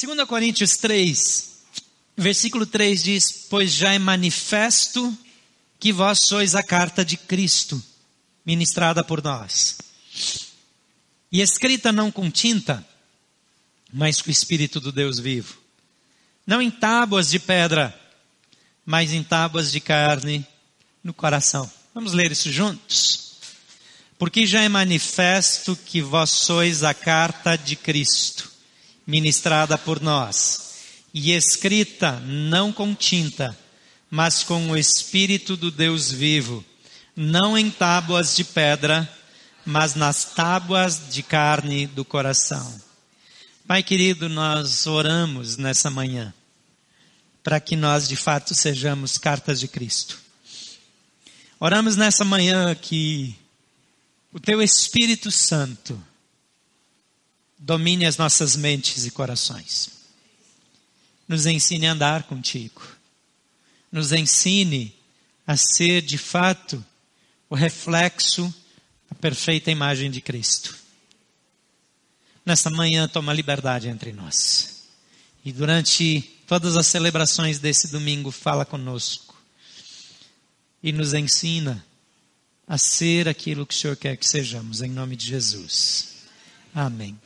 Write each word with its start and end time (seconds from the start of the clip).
2 0.00 0.28
Coríntios 0.28 0.76
3, 0.76 1.58
versículo 2.16 2.64
3 2.64 3.02
diz: 3.02 3.46
Pois 3.50 3.72
já 3.72 3.92
é 3.92 3.98
manifesto 3.98 5.16
que 5.80 5.92
vós 5.92 6.20
sois 6.22 6.54
a 6.54 6.62
carta 6.62 7.04
de 7.04 7.16
Cristo, 7.16 7.82
ministrada 8.46 9.02
por 9.02 9.20
nós, 9.20 9.76
e 11.32 11.40
escrita 11.40 11.90
não 11.90 12.12
com 12.12 12.30
tinta, 12.30 12.86
mas 13.92 14.22
com 14.22 14.28
o 14.28 14.30
Espírito 14.30 14.78
do 14.78 14.92
Deus 14.92 15.18
vivo, 15.18 15.58
não 16.46 16.62
em 16.62 16.70
tábuas 16.70 17.28
de 17.28 17.40
pedra, 17.40 17.92
mas 18.86 19.12
em 19.12 19.24
tábuas 19.24 19.72
de 19.72 19.80
carne 19.80 20.46
no 21.02 21.12
coração. 21.12 21.68
Vamos 21.92 22.12
ler 22.12 22.30
isso 22.30 22.52
juntos? 22.52 23.32
Porque 24.16 24.46
já 24.46 24.62
é 24.62 24.68
manifesto 24.68 25.74
que 25.74 26.00
vós 26.00 26.30
sois 26.30 26.84
a 26.84 26.94
carta 26.94 27.56
de 27.56 27.74
Cristo, 27.74 28.57
ministrada 29.08 29.78
por 29.78 30.02
nós, 30.02 30.74
e 31.14 31.32
escrita 31.32 32.20
não 32.20 32.70
com 32.70 32.94
tinta, 32.94 33.58
mas 34.10 34.44
com 34.44 34.70
o 34.70 34.76
Espírito 34.76 35.56
do 35.56 35.70
Deus 35.70 36.12
vivo, 36.12 36.62
não 37.16 37.56
em 37.56 37.70
tábuas 37.70 38.36
de 38.36 38.44
pedra, 38.44 39.10
mas 39.64 39.94
nas 39.94 40.26
tábuas 40.26 41.08
de 41.10 41.22
carne 41.22 41.86
do 41.86 42.04
coração. 42.04 42.78
Pai 43.66 43.82
querido, 43.82 44.28
nós 44.28 44.86
oramos 44.86 45.56
nessa 45.56 45.90
manhã 45.90 46.34
para 47.42 47.58
que 47.58 47.76
nós 47.76 48.06
de 48.06 48.16
fato 48.16 48.54
sejamos 48.54 49.16
cartas 49.16 49.58
de 49.58 49.68
Cristo. 49.68 50.18
Oramos 51.58 51.96
nessa 51.96 52.26
manhã 52.26 52.74
que 52.74 53.34
o 54.30 54.38
Teu 54.38 54.60
Espírito 54.60 55.30
Santo 55.30 55.98
domine 57.58 58.06
as 58.06 58.16
nossas 58.16 58.56
mentes 58.56 59.04
e 59.04 59.10
corações. 59.10 59.90
Nos 61.26 61.46
ensine 61.46 61.86
a 61.86 61.92
andar 61.92 62.22
contigo. 62.24 62.82
Nos 63.90 64.12
ensine 64.12 64.94
a 65.46 65.56
ser 65.56 66.02
de 66.02 66.16
fato 66.16 66.84
o 67.50 67.54
reflexo, 67.54 68.52
a 69.10 69.14
perfeita 69.14 69.70
imagem 69.70 70.10
de 70.10 70.20
Cristo. 70.20 70.76
Nesta 72.44 72.70
manhã, 72.70 73.08
toma 73.08 73.32
liberdade 73.32 73.88
entre 73.88 74.12
nós. 74.12 74.84
E 75.44 75.52
durante 75.52 76.20
todas 76.46 76.76
as 76.76 76.86
celebrações 76.86 77.58
desse 77.58 77.88
domingo, 77.88 78.30
fala 78.30 78.64
conosco. 78.64 79.36
E 80.82 80.92
nos 80.92 81.12
ensina 81.12 81.84
a 82.66 82.78
ser 82.78 83.28
aquilo 83.28 83.66
que 83.66 83.74
o 83.74 83.76
Senhor 83.76 83.96
quer 83.96 84.16
que 84.16 84.26
sejamos, 84.26 84.82
em 84.82 84.90
nome 84.90 85.16
de 85.16 85.26
Jesus. 85.26 86.16
Amém. 86.74 87.18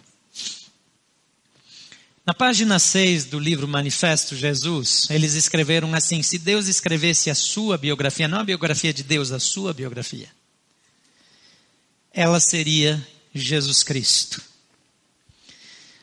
Na 2.25 2.33
página 2.33 2.78
6 2.78 3.25
do 3.25 3.39
livro 3.41 3.67
Manifesto 3.67 4.37
Jesus, 4.37 5.11
eles 5.11 5.34
escreveram 5.34 5.92
assim: 5.92 6.23
se 6.23 6.39
Deus 6.39 6.69
escrevesse 6.69 7.29
a 7.31 7.34
sua 7.34 7.77
biografia, 7.77 8.29
não 8.29 8.39
a 8.39 8.45
biografia 8.45 8.95
de 8.95 9.03
Deus, 9.03 9.33
a 9.33 9.41
sua 9.41 9.75
biografia, 9.75 10.31
ela 12.12 12.39
seria 12.39 13.05
Jesus 13.34 13.83
Cristo. 13.83 14.41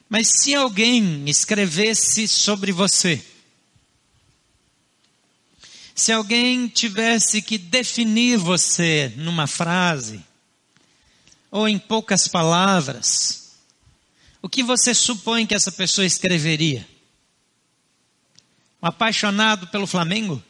Mas 0.10 0.28
se 0.28 0.54
alguém 0.54 1.24
escrevesse 1.30 2.28
sobre 2.28 2.74
você, 2.74 3.24
se 5.96 6.12
alguém 6.12 6.68
tivesse 6.68 7.42
que 7.42 7.58
definir 7.58 8.38
você 8.38 9.14
numa 9.16 9.48
frase, 9.48 10.22
ou 11.50 11.66
em 11.66 11.80
poucas 11.80 12.28
palavras, 12.28 13.49
o 14.42 14.48
que 14.48 14.64
você 14.64 14.94
supõe 14.94 15.46
que 15.46 15.54
essa 15.54 15.72
pessoa 15.72 16.06
escreveria? 16.06 16.88
Um 18.82 18.88
apaixonado 18.88 19.68
pelo 19.68 19.86
Flamengo? 19.86 20.42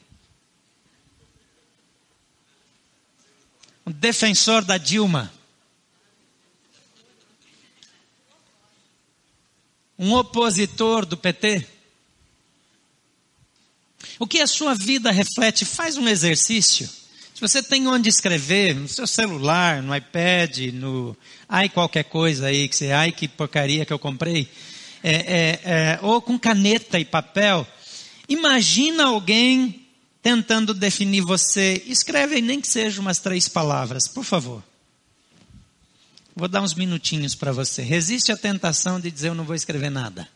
Um 3.86 3.92
defensor 3.92 4.64
da 4.64 4.77
Dilma? 4.77 5.33
Um 9.98 10.14
opositor 10.14 11.06
do 11.06 11.17
PT? 11.17 11.67
O 14.20 14.27
que 14.27 14.39
a 14.39 14.48
sua 14.48 14.76
vida 14.76 15.11
reflete? 15.11 15.66
Faz 15.66 15.98
um 15.98 16.08
exercício. 16.08 16.89
Se 17.39 17.48
você 17.48 17.64
tem 17.64 17.88
onde 17.88 18.10
escrever, 18.10 18.76
no 18.76 18.86
seu 18.89 19.08
celular, 19.08 19.82
no 19.82 19.95
iPad, 19.95 20.58
no 20.73 21.16
ai 21.48 21.70
qualquer 21.70 22.04
coisa 22.04 22.48
aí, 22.48 22.67
que 22.67 22.76
você, 22.76 22.92
ai 22.92 23.14
que 23.14 23.30
porcaria 23.30 23.86
que 23.86 23.94
eu 23.94 23.98
comprei, 23.98 24.50
é, 25.02 25.14
é, 25.14 25.60
é, 25.64 26.00
ou 26.02 26.22
com 26.22 26.38
caneta 26.38 27.00
e 27.00 27.05
papel, 27.05 27.66
imagina 28.27 29.05
alguém 29.05 29.88
tentando 30.22 30.73
definir 30.73 31.22
você. 31.22 31.82
Escreve 31.86 32.42
nem 32.42 32.60
que 32.60 32.67
seja 32.67 33.00
umas 33.00 33.20
três 33.20 33.48
palavras, 33.48 34.06
por 34.06 34.26
favor. 34.26 34.61
Vou 36.36 36.50
dar 36.50 36.61
uns 36.61 36.73
minutinhos 36.73 37.36
para 37.36 37.54
você. 37.54 37.82
Resiste 37.82 38.33
à 38.33 38.36
tentação 38.36 39.00
de 39.00 39.10
dizer 39.10 39.30
eu 39.30 39.33
não 39.33 39.45
vou 39.45 39.56
escrever 39.56 39.89
nada. 39.89 40.27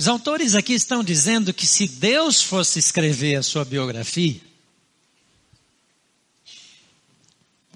Os 0.00 0.08
autores 0.08 0.54
aqui 0.54 0.72
estão 0.72 1.04
dizendo 1.04 1.52
que 1.52 1.66
se 1.66 1.86
Deus 1.86 2.40
fosse 2.40 2.78
escrever 2.78 3.36
a 3.36 3.42
sua 3.42 3.66
biografia, 3.66 4.40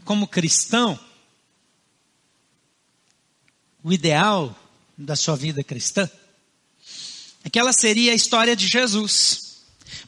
como 0.06 0.26
cristão, 0.26 0.98
o 3.82 3.92
ideal 3.92 4.58
da 4.96 5.14
sua 5.14 5.36
vida 5.36 5.62
cristã 5.62 6.10
é 7.44 7.50
que 7.50 7.58
ela 7.58 7.74
seria 7.74 8.12
a 8.12 8.14
história 8.14 8.56
de 8.56 8.68
Jesus. 8.68 9.43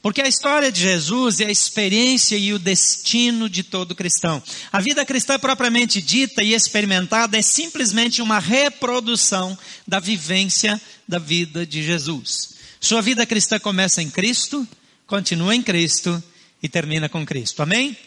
Porque 0.01 0.21
a 0.21 0.27
história 0.27 0.71
de 0.71 0.81
Jesus 0.81 1.39
é 1.39 1.45
a 1.45 1.51
experiência 1.51 2.35
e 2.35 2.53
o 2.53 2.59
destino 2.59 3.49
de 3.49 3.63
todo 3.63 3.95
cristão. 3.95 4.41
A 4.71 4.79
vida 4.79 5.05
cristã 5.05 5.39
propriamente 5.39 6.01
dita 6.01 6.43
e 6.43 6.53
experimentada 6.53 7.37
é 7.37 7.41
simplesmente 7.41 8.21
uma 8.21 8.39
reprodução 8.39 9.57
da 9.87 9.99
vivência 9.99 10.81
da 11.07 11.19
vida 11.19 11.65
de 11.65 11.83
Jesus. 11.83 12.55
Sua 12.79 13.01
vida 13.01 13.25
cristã 13.25 13.59
começa 13.59 14.01
em 14.01 14.09
Cristo, 14.09 14.67
continua 15.05 15.55
em 15.55 15.61
Cristo 15.61 16.21
e 16.61 16.69
termina 16.69 17.09
com 17.09 17.25
Cristo. 17.25 17.61
Amém? 17.61 17.97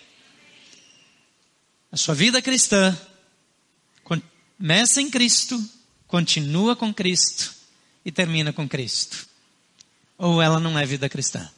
A 1.91 1.97
sua 1.97 2.15
vida 2.15 2.41
cristã 2.41 2.97
começa 4.05 5.01
em 5.01 5.11
Cristo, 5.11 5.63
continua 6.07 6.77
com 6.77 6.95
Cristo 6.95 7.53
e 8.05 8.13
termina 8.13 8.53
com 8.53 8.69
Cristo. 8.69 9.27
Ou 10.17 10.41
ela 10.41 10.61
não 10.61 10.79
é 10.79 10.87
vida 10.87 11.09
cristã. 11.09 11.51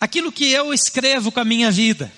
Aquilo 0.00 0.32
que 0.32 0.50
eu 0.50 0.72
escrevo 0.72 1.32
com 1.32 1.40
a 1.40 1.44
minha 1.44 1.70
vida, 1.70 2.12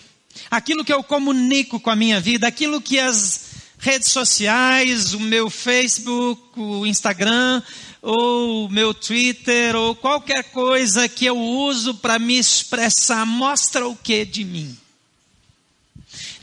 aquilo 0.50 0.84
que 0.84 0.92
eu 0.92 1.02
comunico 1.02 1.80
com 1.80 1.90
a 1.90 1.96
minha 1.96 2.20
vida, 2.20 2.46
aquilo 2.46 2.80
que 2.80 2.98
as 2.98 3.50
redes 3.78 4.10
sociais, 4.10 5.14
o 5.14 5.20
meu 5.20 5.48
Facebook, 5.48 6.60
o 6.60 6.86
Instagram, 6.86 7.62
ou 8.02 8.66
o 8.66 8.68
meu 8.68 8.92
Twitter, 8.92 9.74
ou 9.74 9.94
qualquer 9.94 10.44
coisa 10.44 11.08
que 11.08 11.24
eu 11.24 11.38
uso 11.38 11.94
para 11.94 12.18
me 12.18 12.38
expressar, 12.38 13.24
mostra 13.24 13.86
o 13.88 13.96
que 13.96 14.24
de 14.24 14.44
mim? 14.44 14.76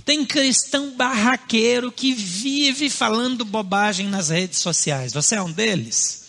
Tem 0.03 0.25
cristão 0.25 0.91
barraqueiro 0.91 1.91
que 1.91 2.13
vive 2.13 2.89
falando 2.89 3.43
bobagem 3.43 4.07
nas 4.07 4.29
redes 4.29 4.59
sociais. 4.59 5.13
Você 5.13 5.35
é 5.35 5.41
um 5.41 5.51
deles? 5.51 6.26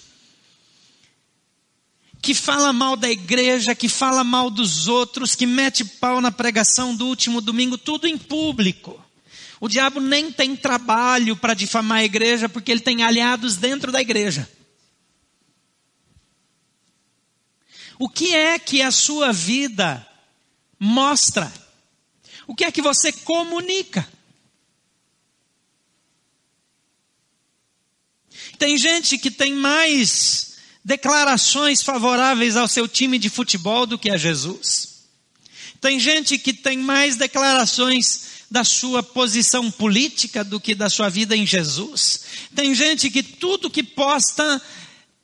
Que 2.20 2.35
fala 2.35 2.73
mal 2.73 2.97
da 2.97 3.11
igreja, 3.11 3.75
que 3.75 3.88
fala 3.88 4.25
mal 4.25 4.50
dos 4.50 4.88
outros, 4.88 5.35
que 5.35 5.47
mete 5.47 5.85
pau 5.85 6.20
na 6.20 6.32
pregação 6.32 6.94
do 6.94 7.06
último 7.06 7.41
domingo, 7.41 7.79
tudo 7.79 8.06
em 8.06 8.19
público. 8.19 9.03
O 9.61 9.69
diabo 9.69 10.00
nem 10.00 10.31
tem 10.31 10.55
trabalho 10.56 11.37
para 11.37 11.55
difamar 11.55 11.99
a 11.99 12.05
igreja, 12.05 12.49
porque 12.49 12.70
ele 12.70 12.81
tem 12.81 13.03
aliados 13.03 13.56
dentro 13.56 13.91
da 13.91 14.00
igreja. 14.00 14.49
O 17.99 18.09
que 18.09 18.35
é 18.35 18.59
que 18.59 18.81
a 18.82 18.93
sua 18.93 19.32
vida 19.32 20.06
mostra? 20.79 21.53
O 22.47 22.55
que 22.55 22.64
é 22.64 22.71
que 22.71 22.81
você 22.81 23.12
comunica? 23.12 24.09
Tem 28.59 28.76
gente 28.76 29.19
que 29.19 29.31
tem 29.31 29.55
mais 29.55 30.48
declarações 30.88 31.82
favoráveis 31.82 32.56
ao 32.56 32.67
seu 32.67 32.88
time 32.88 33.19
de 33.19 33.29
futebol 33.29 33.85
do 33.85 33.99
que 33.99 34.08
a 34.08 34.17
Jesus. 34.17 35.05
Tem 35.82 36.00
gente 36.00 36.38
que 36.38 36.50
tem 36.50 36.79
mais 36.79 37.14
declarações 37.14 38.46
da 38.50 38.64
sua 38.64 39.02
posição 39.02 39.70
política 39.70 40.43
do 40.43 40.58
que 40.58 40.75
da 40.75 40.88
sua 40.88 41.11
vida 41.11 41.37
em 41.37 41.46
Jesus. 41.46 42.23
Tem 42.55 42.75
gente 42.75 43.11
que 43.11 43.23
tudo 43.23 43.69
que 43.69 43.82
posta 43.82 44.62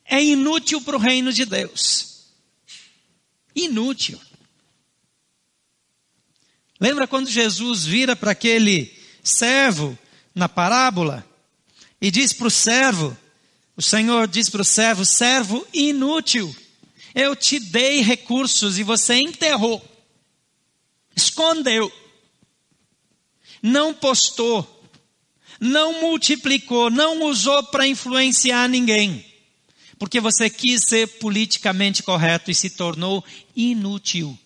é 0.04 0.22
inútil 0.22 0.82
para 0.82 0.96
o 0.96 1.00
reino 1.00 1.32
de 1.32 1.46
Deus. 1.46 2.26
Inútil. 3.56 4.20
Lembra 6.78 7.06
quando 7.06 7.30
Jesus 7.30 7.86
vira 7.86 8.14
para 8.14 8.32
aquele 8.32 8.94
servo 9.22 9.98
na 10.34 10.46
parábola 10.46 11.26
e 12.02 12.10
diz 12.10 12.34
para 12.34 12.48
o 12.48 12.50
servo: 12.50 13.16
o 13.76 13.82
Senhor 13.82 14.28
diz 14.28 14.48
para 14.48 14.62
o 14.62 14.64
servo: 14.64 15.04
servo 15.04 15.66
inútil, 15.72 16.54
eu 17.14 17.34
te 17.34 17.58
dei 17.58 18.00
recursos 18.00 18.78
e 18.78 18.82
você 18.82 19.14
enterrou, 19.14 19.82
escondeu, 21.16 21.92
não 23.62 23.92
postou, 23.92 24.84
não 25.58 26.00
multiplicou, 26.00 26.90
não 26.90 27.24
usou 27.24 27.62
para 27.64 27.86
influenciar 27.86 28.68
ninguém, 28.68 29.24
porque 29.98 30.20
você 30.20 30.48
quis 30.48 30.82
ser 30.84 31.06
politicamente 31.18 32.02
correto 32.02 32.50
e 32.50 32.54
se 32.54 32.70
tornou 32.70 33.24
inútil. 33.56 34.38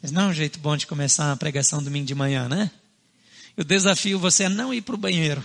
Mas 0.00 0.12
não 0.12 0.22
é 0.22 0.26
um 0.26 0.32
jeito 0.32 0.60
bom 0.60 0.76
de 0.76 0.86
começar 0.86 1.26
uma 1.26 1.36
pregação 1.36 1.82
domingo 1.82 2.06
de 2.06 2.14
manhã, 2.14 2.48
né? 2.48 2.70
Eu 3.56 3.64
desafio 3.64 4.16
você 4.16 4.44
a 4.44 4.48
não 4.48 4.72
ir 4.72 4.82
para 4.82 4.94
o 4.94 4.98
banheiro. 4.98 5.44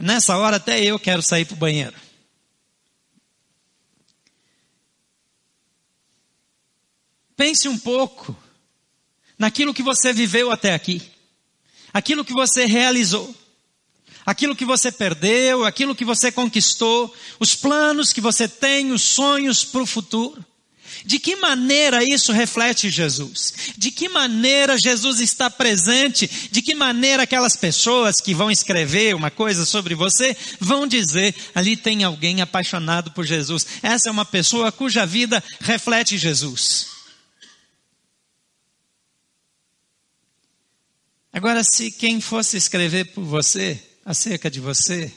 Nessa 0.00 0.36
hora 0.36 0.56
até 0.56 0.82
eu 0.82 0.98
quero 0.98 1.22
sair 1.22 1.44
para 1.44 1.54
o 1.54 1.58
banheiro. 1.58 1.94
Pense 7.36 7.68
um 7.68 7.78
pouco 7.78 8.36
naquilo 9.36 9.74
que 9.74 9.82
você 9.82 10.12
viveu 10.12 10.50
até 10.50 10.74
aqui, 10.74 11.00
aquilo 11.92 12.24
que 12.24 12.32
você 12.32 12.64
realizou, 12.64 13.32
aquilo 14.26 14.56
que 14.56 14.64
você 14.64 14.90
perdeu, 14.90 15.64
aquilo 15.64 15.94
que 15.94 16.04
você 16.04 16.32
conquistou, 16.32 17.14
os 17.38 17.54
planos 17.54 18.12
que 18.12 18.20
você 18.20 18.48
tem, 18.48 18.90
os 18.92 19.02
sonhos 19.02 19.64
para 19.64 19.82
o 19.82 19.86
futuro. 19.86 20.44
De 21.04 21.18
que 21.18 21.36
maneira 21.36 22.04
isso 22.04 22.32
reflete 22.32 22.90
Jesus? 22.90 23.52
De 23.76 23.90
que 23.90 24.08
maneira 24.08 24.78
Jesus 24.78 25.20
está 25.20 25.48
presente? 25.48 26.48
De 26.50 26.62
que 26.62 26.74
maneira 26.74 27.22
aquelas 27.22 27.56
pessoas 27.56 28.16
que 28.16 28.34
vão 28.34 28.50
escrever 28.50 29.14
uma 29.14 29.30
coisa 29.30 29.64
sobre 29.64 29.94
você 29.94 30.36
vão 30.60 30.86
dizer: 30.86 31.34
ali 31.54 31.76
tem 31.76 32.04
alguém 32.04 32.40
apaixonado 32.40 33.10
por 33.12 33.24
Jesus. 33.24 33.66
Essa 33.82 34.08
é 34.08 34.12
uma 34.12 34.24
pessoa 34.24 34.72
cuja 34.72 35.06
vida 35.06 35.42
reflete 35.60 36.18
Jesus. 36.18 36.98
Agora, 41.32 41.62
se 41.62 41.90
quem 41.90 42.20
fosse 42.20 42.56
escrever 42.56 43.12
por 43.12 43.22
você, 43.22 43.80
acerca 44.04 44.50
de 44.50 44.58
você, 44.58 45.12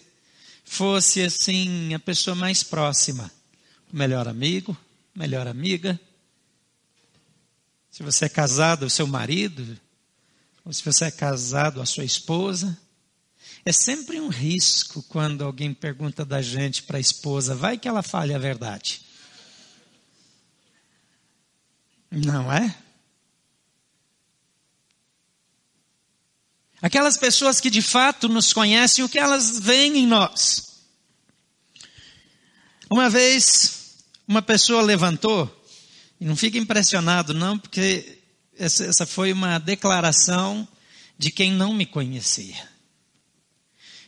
fosse 0.64 1.22
assim 1.22 1.94
a 1.94 2.00
pessoa 2.00 2.36
mais 2.36 2.62
próxima, 2.64 3.32
o 3.92 3.98
melhor 3.98 4.28
amigo, 4.28 4.78
melhor 5.16 5.48
amiga. 5.48 6.00
Se 7.90 8.04
você 8.04 8.26
é 8.26 8.30
casado, 8.30 8.86
o 8.86 8.90
seu 8.90 9.06
marido, 9.06 9.80
ou 10.64 10.72
se 10.72 10.84
você 10.84 11.06
é 11.06 11.12
casado, 11.12 11.82
a 11.82 11.86
sua 11.86 12.06
esposa. 12.06 12.78
É 13.66 13.72
sempre 13.72 14.20
um 14.20 14.30
risco 14.30 15.04
quando 15.04 15.44
alguém 15.44 15.74
pergunta 15.74 16.24
da 16.24 16.42
gente 16.42 16.84
para 16.84 16.98
a 16.98 17.02
esposa, 17.02 17.54
vai 17.54 17.78
que 17.78 17.88
ela 17.88 18.02
fale 18.02 18.34
a 18.34 18.40
verdade. 18.40 19.02
Não 22.10 22.52
é? 22.52 22.76
Aquelas 26.82 27.18
pessoas 27.18 27.62
que 27.62 27.70
de 27.70 27.82
fato 27.82 28.28
nos 28.28 28.52
conhecem, 28.52 29.06
o 29.06 29.10
que 29.10 29.20
elas 29.20 29.60
veem 29.60 30.00
em 30.00 30.08
nós. 30.08 30.72
Uma 32.90 33.10
vez, 33.10 33.81
uma 34.28 34.42
pessoa 34.42 34.82
levantou, 34.82 35.50
e 36.20 36.26
não 36.26 36.36
fica 36.36 36.58
impressionado 36.58 37.34
não, 37.34 37.58
porque 37.58 38.20
essa, 38.58 38.86
essa 38.86 39.06
foi 39.06 39.34
uma 39.34 39.58
declaração 39.58 40.68
de 41.18 41.32
quem 41.32 41.52
não 41.52 41.74
me 41.74 41.86
conhecia. 41.86 42.70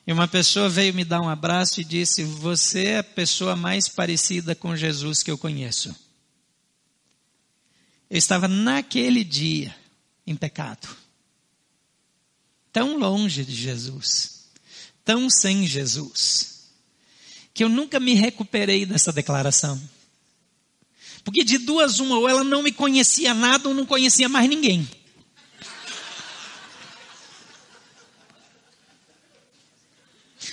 E 0.06 0.12
uma 0.12 0.28
pessoa 0.28 0.70
veio 0.70 0.94
me 0.94 1.06
dar 1.06 1.22
um 1.22 1.30
abraço 1.30 1.80
e 1.80 1.84
disse: 1.84 2.24
Você 2.24 2.86
é 2.86 2.98
a 3.00 3.04
pessoa 3.04 3.56
mais 3.56 3.88
parecida 3.88 4.54
com 4.54 4.76
Jesus 4.76 5.24
que 5.24 5.32
eu 5.32 5.38
conheço. 5.38 5.96
Eu 8.10 8.18
estava 8.18 8.48
naquele 8.48 9.24
dia 9.24 9.76
em 10.28 10.36
pecado, 10.36 10.88
tão 12.72 12.98
longe 12.98 13.44
de 13.44 13.56
Jesus, 13.56 14.50
tão 15.04 15.30
sem 15.30 15.66
Jesus, 15.66 16.70
que 17.54 17.64
eu 17.64 17.70
nunca 17.70 18.00
me 18.00 18.14
recuperei 18.14 18.86
dessa 18.86 19.12
declaração. 19.12 19.82
Porque 21.24 21.44
de 21.44 21.58
duas, 21.58 22.00
uma, 22.00 22.18
ou 22.18 22.28
ela 22.28 22.44
não 22.44 22.62
me 22.62 22.72
conhecia 22.72 23.34
nada 23.34 23.70
ou 23.70 23.76
não 23.76 23.86
conhecia 23.86 24.28
mais 24.28 24.50
ninguém. 24.50 24.88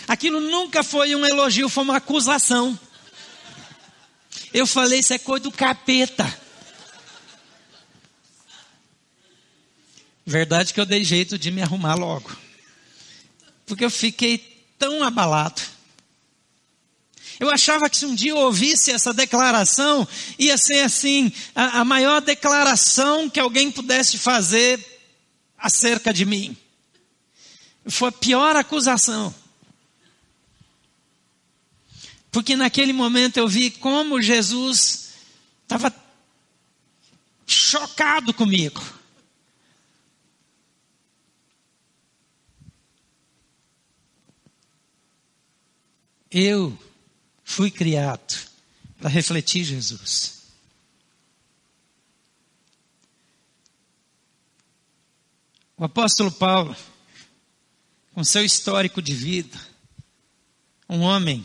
Aquilo 0.06 0.40
nunca 0.40 0.82
foi 0.82 1.14
um 1.14 1.24
elogio, 1.24 1.68
foi 1.68 1.84
uma 1.84 1.96
acusação. 1.96 2.78
Eu 4.52 4.66
falei, 4.66 4.98
isso 4.98 5.12
é 5.12 5.18
coisa 5.18 5.44
do 5.44 5.52
capeta. 5.52 6.40
Verdade 10.26 10.74
que 10.74 10.80
eu 10.80 10.86
dei 10.86 11.04
jeito 11.04 11.38
de 11.38 11.50
me 11.50 11.62
arrumar 11.62 11.94
logo. 11.94 12.36
Porque 13.66 13.84
eu 13.84 13.90
fiquei 13.90 14.38
tão 14.78 15.02
abalado. 15.02 15.62
Eu 17.40 17.50
achava 17.50 17.88
que 17.88 17.96
se 17.96 18.04
um 18.04 18.14
dia 18.14 18.32
eu 18.32 18.36
ouvisse 18.36 18.90
essa 18.90 19.14
declaração, 19.14 20.06
ia 20.38 20.58
ser 20.58 20.80
assim, 20.80 21.32
a, 21.54 21.80
a 21.80 21.84
maior 21.86 22.20
declaração 22.20 23.30
que 23.30 23.40
alguém 23.40 23.72
pudesse 23.72 24.18
fazer 24.18 24.78
acerca 25.56 26.12
de 26.12 26.26
mim. 26.26 26.54
Foi 27.86 28.10
a 28.10 28.12
pior 28.12 28.54
acusação. 28.56 29.34
Porque 32.30 32.54
naquele 32.54 32.92
momento 32.92 33.38
eu 33.38 33.48
vi 33.48 33.70
como 33.70 34.20
Jesus 34.20 35.14
estava 35.62 35.90
chocado 37.46 38.34
comigo. 38.34 38.82
Eu 46.30 46.78
fui 47.50 47.68
criado 47.68 48.48
para 49.00 49.10
refletir 49.10 49.64
Jesus. 49.64 50.42
O 55.76 55.84
apóstolo 55.84 56.30
Paulo, 56.30 56.76
com 58.14 58.22
seu 58.22 58.44
histórico 58.44 59.02
de 59.02 59.14
vida, 59.14 59.58
um 60.88 61.00
homem 61.00 61.44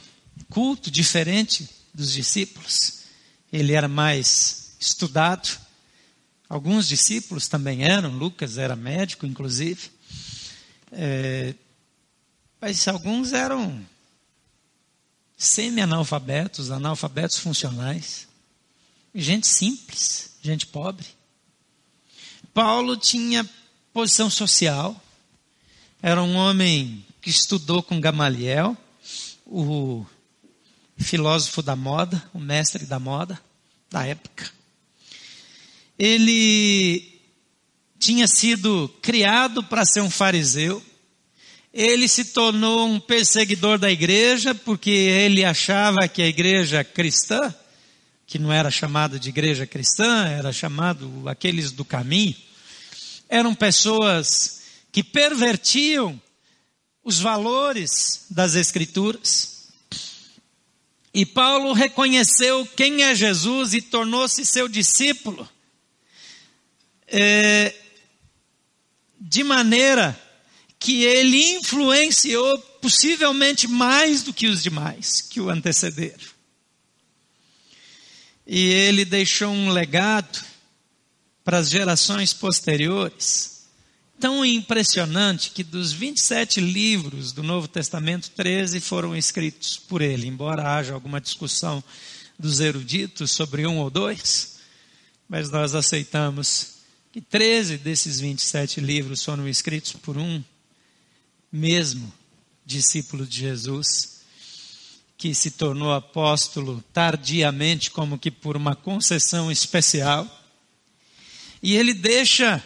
culto, 0.50 0.91
diferente 0.91 1.67
dos 1.91 2.13
discípulos, 2.13 3.05
ele 3.51 3.74
era 3.74 3.88
mais 3.88 4.75
estudado. 4.79 5.59
Alguns 6.47 6.88
discípulos 6.88 7.47
também 7.47 7.83
eram, 7.83 8.15
Lucas 8.15 8.59
era 8.59 8.75
médico, 8.75 9.25
inclusive. 9.25 9.89
É, 10.91 11.55
mas 12.62 12.88
alguns 12.88 13.33
eram 13.33 13.83
semi-analfabetos, 15.38 16.72
analfabetos 16.72 17.38
funcionais, 17.38 18.27
gente 19.13 19.48
simples, 19.48 20.32
gente 20.42 20.65
pobre. 20.65 21.06
Paulo 22.54 22.96
tinha 22.96 23.48
posição 23.94 24.30
social, 24.30 25.00
era 26.01 26.22
um 26.22 26.36
homem 26.36 27.06
que 27.22 27.30
estudou 27.30 27.82
com 27.82 28.00
Gamaliel, 28.00 28.77
o 29.46 30.06
filósofo 30.98 31.62
da 31.62 31.75
moda, 31.75 32.24
o 32.34 32.39
mestre 32.39 32.86
da 32.86 33.00
moda 33.00 33.39
da 33.89 34.06
época. 34.06 34.50
Ele 35.98 37.20
tinha 37.98 38.27
sido 38.27 38.89
criado 39.01 39.63
para 39.63 39.86
ser 39.86 40.01
um 40.01 40.10
fariseu, 40.10 40.84
ele 41.75 42.08
se 42.08 42.24
tornou 42.24 42.88
um 42.88 43.01
perseguidor 43.01 43.77
da 43.77 43.91
igreja 43.91 44.55
porque 44.55 44.89
ele 44.89 45.44
achava 45.44 46.08
que 46.08 46.22
a 46.22 46.27
igreja 46.27 46.86
cristã, 46.86 47.53
que 48.25 48.39
não 48.39 48.50
era 48.50 48.72
chamada 48.72 49.20
de 49.20 49.27
igreja 49.27 49.67
cristã, 49.67 50.25
era 50.25 50.53
chamado 50.53 51.27
aqueles 51.27 51.74
do 51.74 51.84
caminho, 51.84 52.34
eram 53.27 53.53
pessoas 53.53 54.62
que 54.89 55.03
pervertiam 55.03 56.20
os 57.03 57.20
valores 57.20 58.25
das 58.29 58.55
Escrituras. 58.55 59.67
E 61.13 61.25
Paulo 61.25 61.74
reconheceu 61.74 62.65
quem 62.67 63.03
é 63.03 63.13
Jesus 63.13 63.74
e 63.74 63.82
tornou-se 63.82 64.46
seu 64.46 64.70
discípulo. 64.70 65.48
É, 67.05 67.75
de 69.20 69.44
maneira 69.44 70.17
que 70.86 71.04
ele 71.04 71.56
influenciou 71.56 72.60
possivelmente 72.80 73.68
mais 73.68 74.22
do 74.22 74.32
que 74.32 74.46
os 74.46 74.62
demais 74.62 75.20
que 75.20 75.42
o 75.42 75.50
antecederam. 75.50 76.30
E 78.46 78.68
ele 78.68 79.04
deixou 79.04 79.50
um 79.50 79.72
legado 79.72 80.46
para 81.44 81.58
as 81.58 81.72
gerações 81.72 82.34
posteriores 82.34 83.65
tão 84.20 84.46
impressionante 84.46 85.50
que 85.50 85.63
dos 85.63 85.92
27 85.92 86.62
livros 86.62 87.32
do 87.32 87.42
Novo 87.42 87.68
Testamento, 87.68 88.30
13 88.30 88.80
foram 88.80 89.15
escritos 89.15 89.77
por 89.77 90.04
ele, 90.04 90.27
embora 90.27 90.75
haja 90.75 90.94
alguma 90.94 91.20
discussão 91.20 91.84
dos 92.38 92.60
eruditos 92.60 93.32
sobre 93.32 93.65
um 93.65 93.80
ou 93.80 93.89
dois, 93.89 94.60
mas 95.27 95.50
nós 95.50 95.74
aceitamos 95.74 96.75
que 97.12 97.22
13 97.22 97.80
desses 97.80 98.20
27 98.20 98.80
livros 98.82 99.24
foram 99.24 99.48
escritos 99.48 99.94
por 99.94 100.15
um 100.15 100.44
mesmo 101.55 102.12
discípulo 102.65 103.25
de 103.25 103.39
Jesus, 103.39 104.21
que 105.17 105.33
se 105.33 105.51
tornou 105.51 105.93
apóstolo 105.93 106.83
tardiamente, 106.91 107.89
como 107.89 108.19
que 108.19 108.29
por 108.29 108.57
uma 108.57 108.75
concessão 108.75 109.51
especial. 109.51 110.27
E 111.63 111.75
ele 111.75 111.93
deixa 111.93 112.63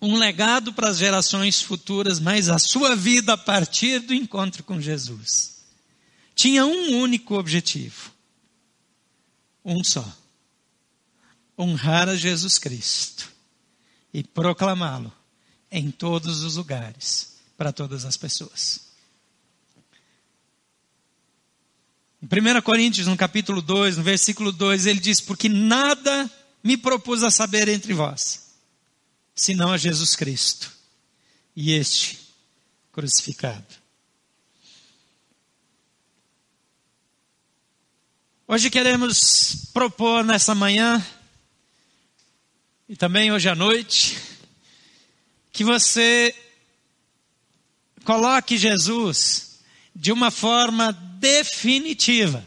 um 0.00 0.16
legado 0.16 0.72
para 0.72 0.88
as 0.88 0.98
gerações 0.98 1.62
futuras, 1.62 2.18
mas 2.18 2.48
a 2.48 2.58
sua 2.58 2.96
vida 2.96 3.34
a 3.34 3.38
partir 3.38 4.00
do 4.00 4.14
encontro 4.14 4.64
com 4.64 4.80
Jesus 4.80 5.58
tinha 6.34 6.64
um 6.64 7.00
único 7.00 7.36
objetivo. 7.36 8.12
Um 9.64 9.82
só. 9.82 10.06
Honrar 11.58 12.08
a 12.08 12.14
Jesus 12.14 12.58
Cristo 12.58 13.28
e 14.14 14.22
proclamá-lo 14.22 15.12
em 15.70 15.90
todos 15.90 16.42
os 16.42 16.56
lugares, 16.56 17.36
para 17.56 17.72
todas 17.72 18.04
as 18.04 18.16
pessoas. 18.16 18.88
Em 22.22 22.26
1 22.26 22.62
Coríntios, 22.62 23.06
no 23.06 23.16
capítulo 23.16 23.62
2, 23.62 23.98
no 23.98 24.02
versículo 24.02 24.50
2, 24.50 24.86
ele 24.86 25.00
diz: 25.00 25.20
Porque 25.20 25.48
nada 25.48 26.30
me 26.64 26.76
propus 26.76 27.22
a 27.22 27.30
saber 27.30 27.68
entre 27.68 27.94
vós 27.94 28.48
senão 29.34 29.72
a 29.72 29.78
Jesus 29.78 30.16
Cristo 30.16 30.72
e 31.54 31.72
este 31.72 32.18
crucificado. 32.92 33.64
Hoje 38.48 38.70
queremos 38.70 39.66
propor 39.72 40.24
nessa 40.24 40.54
manhã 40.54 41.04
e 42.88 42.96
também 42.96 43.30
hoje 43.30 43.48
à 43.48 43.54
noite 43.54 44.18
que 45.58 45.64
você 45.64 46.32
coloque 48.04 48.56
Jesus 48.56 49.58
de 49.92 50.12
uma 50.12 50.30
forma 50.30 50.92
definitiva 50.92 52.46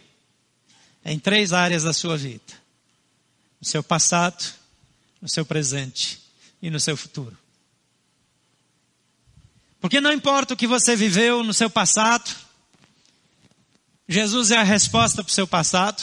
em 1.03 1.20
três 1.20 1.51
áreas 1.51 1.84
da 1.84 1.91
sua 1.91 2.15
vida: 2.15 2.53
no 3.60 3.68
seu 3.68 3.84
passado, 3.84 4.41
no 5.22 5.27
seu 5.27 5.46
presente 5.46 6.22
e 6.62 6.70
no 6.70 6.80
seu 6.80 6.96
futuro. 6.96 7.38
Porque 9.82 10.00
não 10.00 10.13
importa 10.13 10.53
o 10.53 10.58
que 10.58 10.65
você 10.65 10.96
viveu 10.96 11.44
no 11.44 11.53
seu 11.53 11.70
passado, 11.70 12.34
Jesus 14.08 14.51
é 14.51 14.58
a 14.58 14.63
resposta 14.63 15.22
para 15.22 15.30
o 15.30 15.34
seu 15.34 15.46
passado. 15.46 16.01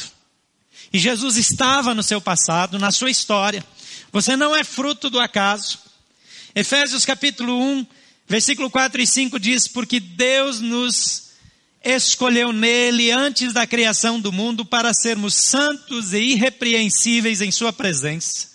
E 0.93 0.99
Jesus 0.99 1.38
estava 1.38 1.95
no 1.95 2.03
seu 2.03 2.21
passado, 2.21 2.79
na 2.79 2.93
sua 2.93 3.11
história. 3.11 3.65
Você 4.12 4.37
não 4.37 4.55
é 4.55 4.62
fruto 4.62 5.09
do 5.09 5.19
acaso. 5.19 5.88
Efésios 6.59 7.05
capítulo 7.05 7.59
1, 7.61 7.87
versículo 8.27 8.71
4 8.71 9.00
e 9.00 9.07
5 9.07 9.38
diz: 9.38 9.69
Porque 9.69 10.00
Deus 10.00 10.61
nos 10.61 11.31
escolheu 11.85 12.53
nele 12.53 13.11
antes 13.11 13.53
da 13.53 13.67
criação 13.67 14.21
do 14.21 14.33
mundo 14.33 14.65
para 14.65 14.93
sermos 14.93 15.35
santos 15.35 16.12
e 16.12 16.19
irrepreensíveis 16.19 17.41
em 17.41 17.50
Sua 17.50 17.73
presença 17.73 18.49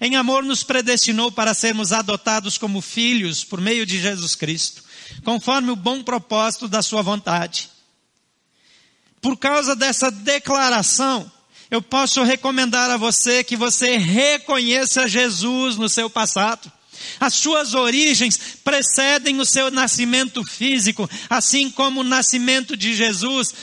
em 0.00 0.16
amor 0.16 0.42
nos 0.42 0.62
predestinou 0.62 1.30
para 1.30 1.52
sermos 1.52 1.92
adotados 1.92 2.56
como 2.56 2.80
filhos 2.80 3.44
por 3.44 3.60
meio 3.60 3.84
de 3.84 4.00
Jesus 4.00 4.34
Cristo, 4.34 4.82
conforme 5.22 5.70
o 5.70 5.76
bom 5.76 6.02
propósito 6.02 6.66
da 6.66 6.80
sua 6.80 7.02
vontade. 7.02 7.68
Por 9.20 9.36
causa 9.36 9.76
dessa 9.76 10.10
declaração, 10.10 11.30
eu 11.70 11.82
posso 11.82 12.22
recomendar 12.22 12.90
a 12.90 12.96
você 12.96 13.44
que 13.44 13.56
você 13.56 13.98
reconheça 13.98 15.06
Jesus 15.06 15.76
no 15.76 15.88
seu 15.88 16.08
passado. 16.08 16.72
As 17.18 17.34
suas 17.34 17.74
origens 17.74 18.38
precedem 18.62 19.40
o 19.40 19.44
seu 19.44 19.70
nascimento 19.70 20.44
físico, 20.44 21.08
assim 21.28 21.70
como 21.70 22.00
o 22.00 22.04
nascimento 22.04 22.76
de 22.76 22.94
Jesus 22.94 23.54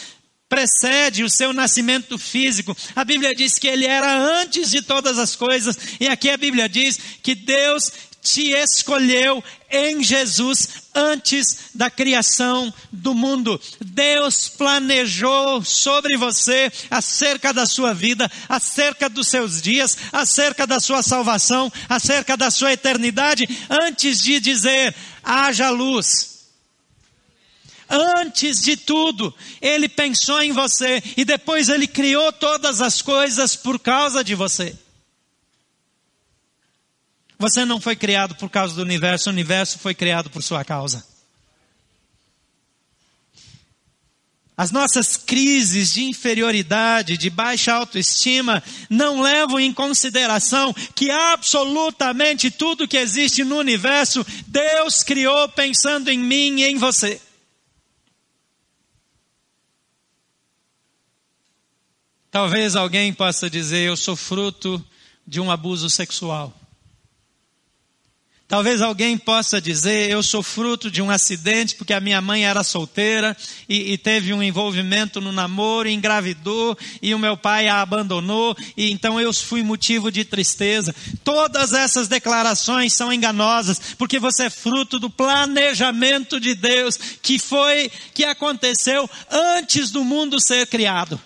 precede 0.50 1.24
o 1.24 1.30
seu 1.30 1.52
nascimento 1.52 2.18
físico. 2.18 2.76
A 2.96 3.04
Bíblia 3.04 3.36
diz 3.36 3.60
que 3.60 3.68
ele 3.68 3.86
era 3.86 4.18
antes 4.42 4.72
de 4.72 4.82
todas 4.82 5.20
as 5.20 5.36
coisas, 5.36 5.78
e 6.00 6.08
aqui 6.08 6.30
a 6.30 6.38
Bíblia 6.38 6.70
diz 6.70 6.98
que 7.22 7.36
Deus 7.36 7.92
te 8.34 8.52
escolheu 8.52 9.44
em 9.70 10.04
Jesus 10.04 10.70
antes 10.94 11.70
da 11.74 11.90
criação 11.90 12.74
do 12.92 13.14
mundo. 13.14 13.60
Deus 13.80 14.50
planejou 14.50 15.64
sobre 15.64 16.18
você 16.18 16.72
acerca 16.90 17.54
da 17.54 17.66
sua 17.66 17.94
vida, 17.94 18.30
acerca 18.48 19.10
dos 19.10 19.28
seus 19.28 19.62
dias, 19.62 19.98
acerca 20.12 20.66
da 20.66 20.80
sua 20.80 21.04
salvação, 21.04 21.72
acerca 21.88 22.36
da 22.36 22.50
sua 22.50 22.74
eternidade, 22.74 23.48
antes 23.70 24.22
de 24.22 24.40
dizer 24.40 24.96
haja 25.24 25.70
luz. 25.70 26.38
Antes 27.90 28.58
de 28.62 28.76
tudo, 28.76 29.34
Ele 29.62 29.88
pensou 29.88 30.42
em 30.42 30.52
você 30.52 31.02
e 31.16 31.24
depois 31.24 31.70
Ele 31.70 31.88
criou 31.88 32.34
todas 32.34 32.82
as 32.82 33.02
coisas 33.02 33.56
por 33.56 33.80
causa 33.80 34.24
de 34.24 34.36
você. 34.36 34.76
Você 37.40 37.66
não 37.66 37.80
foi 37.80 37.96
criado 37.96 38.36
por 38.36 38.50
causa 38.50 38.74
do 38.74 38.82
universo, 38.82 39.30
o 39.30 39.34
universo 39.34 39.78
foi 39.78 39.94
criado 39.94 40.30
por 40.30 40.42
sua 40.42 40.64
causa. 40.64 41.06
As 44.58 44.72
nossas 44.72 45.16
crises 45.16 45.94
de 45.94 46.04
inferioridade, 46.04 47.16
de 47.16 47.30
baixa 47.30 47.74
autoestima, 47.74 48.64
não 48.90 49.22
levam 49.22 49.60
em 49.60 49.72
consideração 49.72 50.74
que 50.96 51.12
absolutamente 51.12 52.50
tudo 52.50 52.88
que 52.88 52.98
existe 52.98 53.44
no 53.44 53.60
universo, 53.60 54.26
Deus 54.48 55.04
criou 55.04 55.48
pensando 55.50 56.10
em 56.10 56.18
mim 56.18 56.62
e 56.62 56.64
em 56.64 56.76
você. 56.76 57.22
Talvez 62.32 62.76
alguém 62.76 63.14
possa 63.14 63.48
dizer: 63.48 63.88
Eu 63.88 63.96
sou 63.96 64.16
fruto 64.16 64.84
de 65.26 65.40
um 65.40 65.52
abuso 65.52 65.88
sexual. 65.88 66.67
Talvez 68.48 68.82
alguém 68.82 69.18
possa 69.18 69.60
dizer: 69.60 70.10
Eu 70.10 70.24
sou 70.24 70.42
fruto 70.42 70.90
de 70.90 71.02
um 71.02 71.12
acidente 71.12 71.76
porque 71.76 71.92
a 71.92 72.00
minha 72.00 72.22
mãe 72.22 72.46
era 72.46 72.64
solteira 72.64 73.36
e, 73.68 73.92
e, 73.92 73.98
teve 73.98 74.34
um 74.34 74.42
envolvimento 74.42 75.20
no 75.20 75.34
namoro, 75.34 75.90
engravidou 75.90 76.78
e 77.02 77.14
o 77.14 77.20
meu 77.20 77.36
pai 77.36 77.68
a 77.68 77.82
abandonou 77.82 78.56
e 78.78 78.90
então 78.90 79.20
eu 79.20 79.34
fui 79.34 79.64
motivo 79.64 80.10
de 80.10 80.24
tristeza. 80.24 80.96
Todas 81.26 81.74
essas 81.74 82.08
declarações 82.08 82.94
são 82.94 83.12
enganosas 83.12 83.82
porque 83.98 84.18
você 84.18 84.46
é 84.46 84.50
fruto 84.50 84.98
do 84.98 85.10
planejamento 85.10 86.40
de 86.40 86.56
Deus 86.56 86.98
que 87.22 87.38
foi, 87.38 87.92
que 88.14 88.24
aconteceu 88.24 89.10
antes 89.30 89.92
do 89.92 90.06
mundo 90.06 90.40
ser 90.40 90.68
criado. 90.68 91.20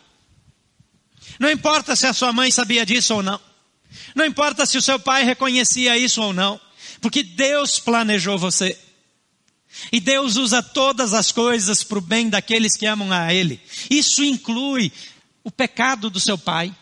Não 1.39 1.51
importa 1.51 1.95
se 1.95 2.07
a 2.07 2.13
sua 2.13 2.33
mãe 2.33 2.49
sabia 2.49 2.83
disso 2.83 3.13
ou 3.13 3.21
não. 3.21 3.39
Não 4.15 4.25
importa 4.25 4.65
se 4.65 4.75
o 4.75 4.81
seu 4.81 4.99
pai 4.99 5.23
reconhecia 5.23 5.95
isso 5.99 6.19
ou 6.19 6.33
não. 6.33 6.59
Porque 7.01 7.23
Deus 7.23 7.79
planejou 7.79 8.37
você. 8.37 8.77
E 9.91 9.99
Deus 9.99 10.35
usa 10.35 10.61
todas 10.61 11.13
as 11.13 11.31
coisas 11.31 11.83
para 11.83 11.97
o 11.97 12.01
bem 12.01 12.29
daqueles 12.29 12.77
que 12.77 12.85
amam 12.85 13.11
a 13.11 13.33
Ele. 13.33 13.59
Isso 13.89 14.23
inclui 14.23 14.91
o 15.43 15.49
pecado 15.49 16.09
do 16.09 16.19
seu 16.19 16.37
pai, 16.37 16.73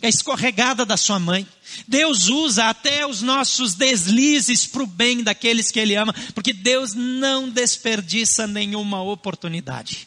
a 0.00 0.08
escorregada 0.08 0.86
da 0.86 0.96
sua 0.96 1.18
mãe. 1.18 1.46
Deus 1.86 2.28
usa 2.28 2.68
até 2.68 3.06
os 3.06 3.20
nossos 3.20 3.74
deslizes 3.74 4.66
para 4.66 4.82
o 4.82 4.86
bem 4.86 5.22
daqueles 5.22 5.70
que 5.70 5.80
Ele 5.80 5.96
ama, 5.96 6.14
porque 6.34 6.52
Deus 6.52 6.94
não 6.94 7.48
desperdiça 7.48 8.46
nenhuma 8.46 9.02
oportunidade. 9.02 10.06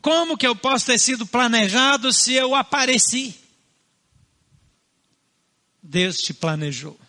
Como 0.00 0.36
que 0.36 0.46
eu 0.46 0.56
posso 0.56 0.86
ter 0.86 0.98
sido 0.98 1.26
planejado 1.26 2.12
se 2.12 2.32
eu 2.32 2.54
apareci? 2.54 3.37
Deus 5.88 6.18
te 6.18 6.34
planejou. 6.34 7.00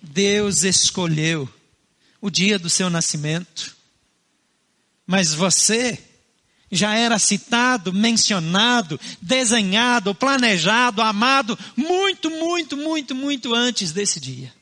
Deus 0.00 0.62
escolheu 0.64 1.46
o 2.18 2.30
dia 2.30 2.58
do 2.58 2.70
seu 2.70 2.88
nascimento, 2.88 3.76
mas 5.06 5.34
você 5.34 6.02
já 6.72 6.96
era 6.96 7.18
citado, 7.18 7.92
mencionado, 7.92 8.98
desenhado, 9.20 10.14
planejado, 10.14 11.02
amado, 11.02 11.58
muito, 11.76 12.30
muito, 12.30 12.78
muito, 12.78 13.14
muito 13.14 13.54
antes 13.54 13.92
desse 13.92 14.18
dia. 14.18 14.52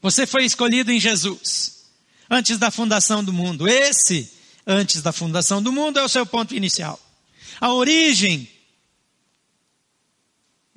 Você 0.00 0.28
foi 0.28 0.44
escolhido 0.44 0.92
em 0.92 1.00
Jesus, 1.00 1.86
antes 2.30 2.56
da 2.56 2.70
fundação 2.70 3.24
do 3.24 3.32
mundo. 3.32 3.66
Esse, 3.66 4.32
antes 4.64 5.02
da 5.02 5.10
fundação 5.10 5.60
do 5.60 5.72
mundo, 5.72 5.98
é 5.98 6.04
o 6.04 6.08
seu 6.08 6.24
ponto 6.24 6.54
inicial. 6.54 7.00
A 7.60 7.72
origem 7.72 8.48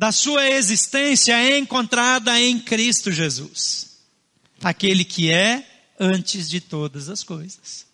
da 0.01 0.11
sua 0.11 0.49
existência 0.49 1.31
é 1.33 1.59
encontrada 1.59 2.39
em 2.39 2.59
Cristo 2.59 3.11
Jesus, 3.11 3.99
aquele 4.63 5.05
que 5.05 5.29
é 5.29 5.63
antes 5.99 6.49
de 6.49 6.59
todas 6.59 7.07
as 7.07 7.23
coisas. 7.23 7.85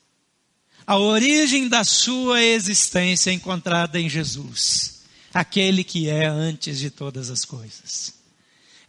A 0.85 0.97
origem 0.97 1.67
da 1.67 1.83
sua 1.83 2.41
existência 2.41 3.29
é 3.29 3.33
encontrada 3.33 3.99
em 3.99 4.07
Jesus, 4.09 5.01
aquele 5.33 5.83
que 5.83 6.07
é 6.07 6.27
antes 6.27 6.79
de 6.79 6.89
todas 6.89 7.29
as 7.29 7.43
coisas. 7.43 8.13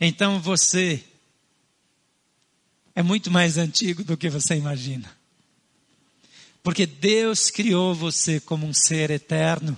Então 0.00 0.40
você 0.40 1.02
é 2.94 3.02
muito 3.02 3.32
mais 3.32 3.58
antigo 3.58 4.04
do 4.04 4.16
que 4.16 4.30
você 4.30 4.54
imagina. 4.54 5.12
Porque 6.62 6.86
Deus 6.86 7.50
criou 7.50 7.96
você 7.96 8.38
como 8.38 8.64
um 8.64 8.72
ser 8.72 9.10
eterno. 9.10 9.76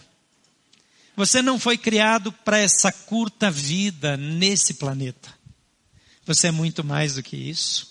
Você 1.17 1.43
não 1.43 1.59
foi 1.59 1.77
criado 1.77 2.33
para 2.33 2.59
essa 2.59 2.91
curta 2.93 3.51
vida 3.51 4.17
nesse 4.17 4.75
planeta. 4.75 5.33
Você 6.27 6.49
é 6.49 6.51
muito 6.53 6.85
mais 6.85 7.15
do 7.15 7.23
que 7.23 7.37
isso. 7.37 7.91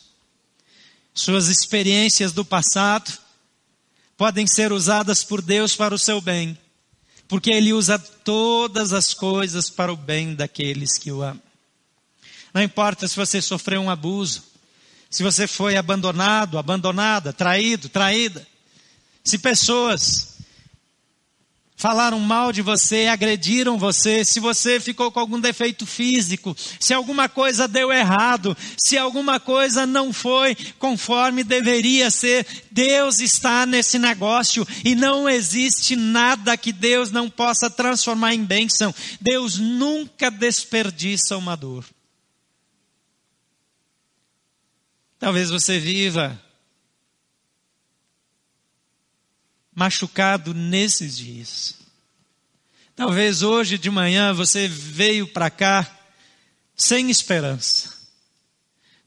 Suas 1.13 1.47
experiências 1.47 2.31
do 2.31 2.45
passado 2.45 3.11
podem 4.15 4.47
ser 4.47 4.71
usadas 4.71 5.23
por 5.23 5.41
Deus 5.41 5.75
para 5.75 5.93
o 5.93 5.99
seu 5.99 6.21
bem, 6.21 6.57
porque 7.27 7.51
Ele 7.51 7.73
usa 7.73 7.99
todas 7.99 8.93
as 8.93 9.13
coisas 9.13 9.69
para 9.69 9.91
o 9.91 9.97
bem 9.97 10.35
daqueles 10.35 10.97
que 10.97 11.11
o 11.11 11.21
amam. 11.21 11.41
Não 12.53 12.61
importa 12.61 13.07
se 13.07 13.15
você 13.15 13.41
sofreu 13.41 13.81
um 13.81 13.89
abuso, 13.89 14.43
se 15.09 15.23
você 15.23 15.47
foi 15.47 15.75
abandonado, 15.75 16.57
abandonada, 16.57 17.33
traído, 17.33 17.89
traída, 17.89 18.45
se 19.23 19.37
pessoas 19.37 20.28
falaram 21.79 22.19
mal 22.19 22.51
de 22.51 22.61
você, 22.61 23.07
agrediram 23.07 23.77
você, 23.77 24.25
se 24.25 24.37
você 24.41 24.81
ficou 24.81 25.09
com 25.13 25.19
algum 25.21 25.39
defeito 25.39 25.85
físico, 25.85 26.53
se 26.77 26.93
alguma 26.93 27.29
coisa 27.29 27.69
deu 27.69 27.89
errado, 27.89 28.55
se 28.77 28.97
alguma 28.97 29.39
coisa 29.39 29.85
não 29.85 30.11
foi 30.11 30.57
conforme 30.77 31.41
deveria 31.41 32.11
ser, 32.11 32.45
Deus 32.69 33.21
está 33.21 33.65
nesse 33.65 33.97
negócio 33.97 34.67
e 34.83 34.93
não 34.93 35.29
existe 35.29 35.95
nada 35.95 36.57
que 36.57 36.73
Deus 36.73 37.11
não 37.11 37.29
possa 37.29 37.69
transformar 37.69 38.33
em 38.33 38.43
bênção. 38.43 38.93
Deus 39.21 39.57
nunca 39.57 40.29
desperdiça 40.29 41.37
uma 41.37 41.55
dor. 41.55 41.85
Talvez 45.17 45.49
você 45.49 45.79
viva 45.79 46.37
machucado 49.79 50.53
nesses 50.53 51.17
dias. 51.17 51.75
Talvez 52.97 53.41
hoje 53.43 53.77
de 53.77 53.89
manhã 53.89 54.33
você 54.33 54.67
veio 54.67 55.25
para 55.25 55.49
cá 55.49 55.89
sem 56.75 57.09
esperança. 57.09 57.97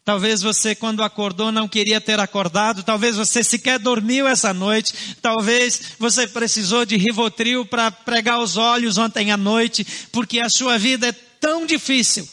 Talvez 0.03 0.41
você, 0.41 0.75
quando 0.75 1.03
acordou, 1.03 1.53
não 1.53 1.69
queria 1.69 2.01
ter 2.01 2.19
acordado. 2.19 2.83
Talvez 2.83 3.17
você 3.17 3.45
sequer 3.45 3.79
dormiu 3.79 4.27
essa 4.27 4.55
noite. 4.55 4.95
Talvez 5.21 5.93
você 5.99 6.27
precisou 6.27 6.87
de 6.87 6.97
Rivotril 6.97 7.67
para 7.67 7.91
pregar 7.91 8.41
os 8.41 8.57
olhos 8.57 8.97
ontem 8.97 9.31
à 9.31 9.37
noite, 9.37 9.87
porque 10.11 10.41
a 10.41 10.49
sua 10.49 10.79
vida 10.79 11.09
é 11.09 11.13
tão 11.13 11.67
difícil 11.67 12.27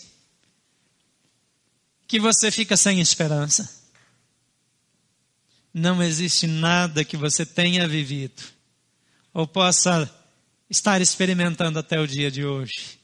que 2.08 2.22
você 2.22 2.50
fica 2.50 2.78
sem 2.78 3.02
esperança. 3.02 3.79
Não 5.74 6.02
existe 6.02 6.48
nada 6.48 7.04
que 7.04 7.16
você 7.16 7.46
tenha 7.46 7.88
vivido 7.88 8.42
ou 9.34 9.48
possa 9.48 10.10
estar 10.70 11.02
experimentando 11.02 11.80
até 11.80 12.00
o 12.00 12.08
dia 12.08 12.32
de 12.32 12.44
hoje 12.44 13.00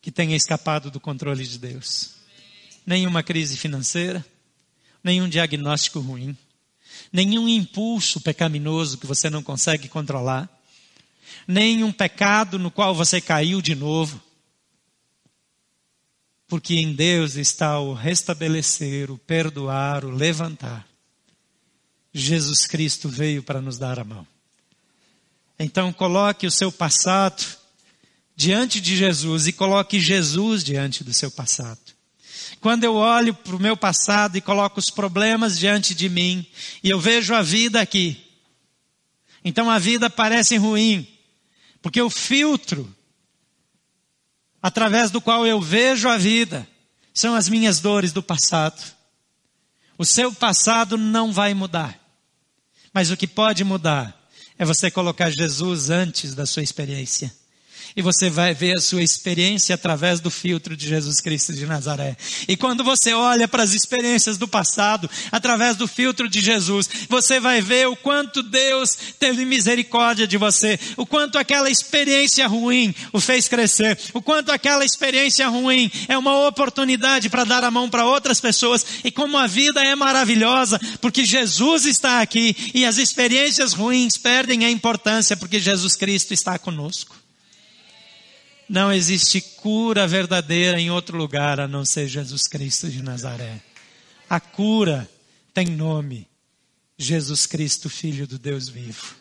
que 0.00 0.10
tenha 0.10 0.34
escapado 0.34 0.90
do 0.90 0.98
controle 0.98 1.46
de 1.46 1.58
Deus. 1.58 2.14
Nenhuma 2.86 3.22
crise 3.22 3.56
financeira, 3.56 4.24
nenhum 5.04 5.28
diagnóstico 5.28 6.00
ruim, 6.00 6.36
nenhum 7.12 7.48
impulso 7.48 8.20
pecaminoso 8.20 8.98
que 8.98 9.06
você 9.06 9.28
não 9.28 9.42
consegue 9.42 9.88
controlar, 9.88 10.48
nenhum 11.46 11.92
pecado 11.92 12.58
no 12.58 12.70
qual 12.70 12.94
você 12.94 13.20
caiu 13.20 13.60
de 13.60 13.74
novo 13.74 14.20
porque 16.50 16.74
em 16.74 16.92
Deus 16.92 17.36
está 17.36 17.78
o 17.78 17.94
restabelecer, 17.94 19.08
o 19.08 19.16
perdoar, 19.16 20.04
o 20.04 20.10
levantar. 20.10 20.84
Jesus 22.12 22.66
Cristo 22.66 23.08
veio 23.08 23.42
para 23.42 23.60
nos 23.60 23.78
dar 23.78 23.98
a 23.98 24.04
mão. 24.04 24.26
Então 25.58 25.92
coloque 25.92 26.46
o 26.46 26.50
seu 26.50 26.72
passado 26.72 27.44
diante 28.34 28.80
de 28.80 28.96
Jesus 28.96 29.46
e 29.46 29.52
coloque 29.52 30.00
Jesus 30.00 30.64
diante 30.64 31.04
do 31.04 31.12
seu 31.12 31.30
passado. 31.30 31.80
Quando 32.60 32.84
eu 32.84 32.94
olho 32.94 33.34
para 33.34 33.56
o 33.56 33.60
meu 33.60 33.76
passado 33.76 34.36
e 34.36 34.40
coloco 34.40 34.80
os 34.80 34.90
problemas 34.90 35.58
diante 35.58 35.94
de 35.94 36.08
mim 36.08 36.46
e 36.82 36.90
eu 36.90 36.98
vejo 36.98 37.34
a 37.34 37.42
vida 37.42 37.80
aqui, 37.80 38.26
então 39.44 39.70
a 39.70 39.78
vida 39.78 40.10
parece 40.10 40.56
ruim, 40.56 41.06
porque 41.80 42.00
o 42.00 42.10
filtro 42.10 42.94
através 44.62 45.10
do 45.10 45.20
qual 45.20 45.46
eu 45.46 45.60
vejo 45.60 46.08
a 46.08 46.16
vida, 46.16 46.68
são 47.14 47.34
as 47.34 47.48
minhas 47.48 47.80
dores 47.80 48.12
do 48.12 48.22
passado. 48.22 48.82
O 49.96 50.04
seu 50.04 50.32
passado 50.32 50.96
não 50.96 51.32
vai 51.32 51.54
mudar. 51.54 51.98
Mas 52.92 53.10
o 53.10 53.16
que 53.16 53.26
pode 53.26 53.64
mudar 53.64 54.16
é 54.58 54.64
você 54.64 54.90
colocar 54.90 55.30
Jesus 55.30 55.90
antes 55.90 56.34
da 56.34 56.44
sua 56.44 56.62
experiência 56.62 57.32
e 57.96 58.02
você 58.02 58.30
vai 58.30 58.54
ver 58.54 58.76
a 58.76 58.80
sua 58.80 59.02
experiência 59.02 59.74
através 59.74 60.20
do 60.20 60.30
filtro 60.30 60.76
de 60.76 60.88
Jesus 60.88 61.20
Cristo 61.20 61.52
de 61.52 61.66
Nazaré. 61.66 62.16
E 62.48 62.56
quando 62.56 62.84
você 62.84 63.12
olha 63.12 63.48
para 63.48 63.62
as 63.62 63.74
experiências 63.74 64.36
do 64.36 64.48
passado, 64.48 65.10
através 65.30 65.76
do 65.76 65.86
filtro 65.86 66.28
de 66.28 66.40
Jesus, 66.40 66.88
você 67.08 67.40
vai 67.40 67.60
ver 67.60 67.88
o 67.88 67.96
quanto 67.96 68.42
Deus 68.42 68.96
teve 69.18 69.44
misericórdia 69.44 70.26
de 70.26 70.36
você, 70.36 70.78
o 70.96 71.06
quanto 71.06 71.38
aquela 71.38 71.70
experiência 71.70 72.46
ruim 72.46 72.94
o 73.12 73.20
fez 73.20 73.48
crescer, 73.48 73.98
o 74.14 74.22
quanto 74.22 74.50
aquela 74.50 74.84
experiência 74.84 75.48
ruim 75.48 75.90
é 76.08 76.16
uma 76.16 76.46
oportunidade 76.46 77.28
para 77.28 77.44
dar 77.44 77.64
a 77.64 77.70
mão 77.70 77.88
para 77.88 78.06
outras 78.06 78.40
pessoas 78.40 78.84
e 79.04 79.10
como 79.10 79.36
a 79.36 79.46
vida 79.46 79.82
é 79.82 79.94
maravilhosa, 79.94 80.80
porque 81.00 81.24
Jesus 81.24 81.84
está 81.84 82.20
aqui 82.20 82.56
e 82.74 82.84
as 82.84 82.98
experiências 82.98 83.72
ruins 83.72 84.16
perdem 84.16 84.64
a 84.64 84.70
importância 84.70 85.36
porque 85.36 85.60
Jesus 85.60 85.96
Cristo 85.96 86.32
está 86.32 86.58
conosco. 86.58 87.19
Não 88.70 88.92
existe 88.92 89.40
cura 89.40 90.06
verdadeira 90.06 90.80
em 90.80 90.92
outro 90.92 91.18
lugar 91.18 91.58
a 91.58 91.66
não 91.66 91.84
ser 91.84 92.06
Jesus 92.06 92.46
Cristo 92.46 92.88
de 92.88 93.02
Nazaré. 93.02 93.60
A 94.28 94.38
cura 94.38 95.10
tem 95.52 95.66
nome: 95.66 96.28
Jesus 96.96 97.46
Cristo, 97.46 97.90
Filho 97.90 98.28
do 98.28 98.38
Deus 98.38 98.68
vivo. 98.68 99.12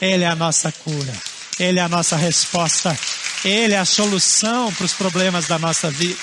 Ele 0.00 0.24
é 0.24 0.26
a 0.26 0.34
nossa 0.34 0.72
cura. 0.72 1.12
Ele 1.60 1.80
é 1.80 1.82
a 1.82 1.88
nossa 1.88 2.16
resposta. 2.16 2.98
Ele 3.44 3.74
é 3.74 3.78
a 3.78 3.84
solução 3.84 4.72
para 4.72 4.86
os 4.86 4.94
problemas 4.94 5.46
da 5.46 5.58
nossa 5.58 5.90
vida. 5.90 6.18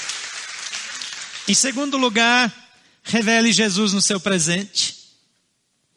Em 1.47 1.53
segundo 1.53 1.97
lugar, 1.97 2.51
revele 3.03 3.53
Jesus 3.53 3.93
no 3.93 4.01
seu 4.01 4.19
presente. 4.19 4.95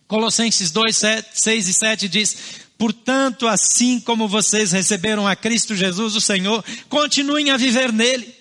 Colossenses 0.07 0.71
2, 0.71 0.95
7, 0.95 1.31
6 1.33 1.67
e 1.69 1.73
7 1.73 2.09
diz: 2.11 2.37
Portanto, 2.77 3.47
assim 3.47 4.01
como 4.01 4.29
vocês 4.29 4.73
receberam 4.73 5.27
a 5.27 5.37
Cristo 5.37 5.75
Jesus, 5.75 6.17
o 6.17 6.21
Senhor, 6.21 6.65
continuem 6.89 7.51
a 7.51 7.57
viver 7.57 7.93
nele, 7.93 8.35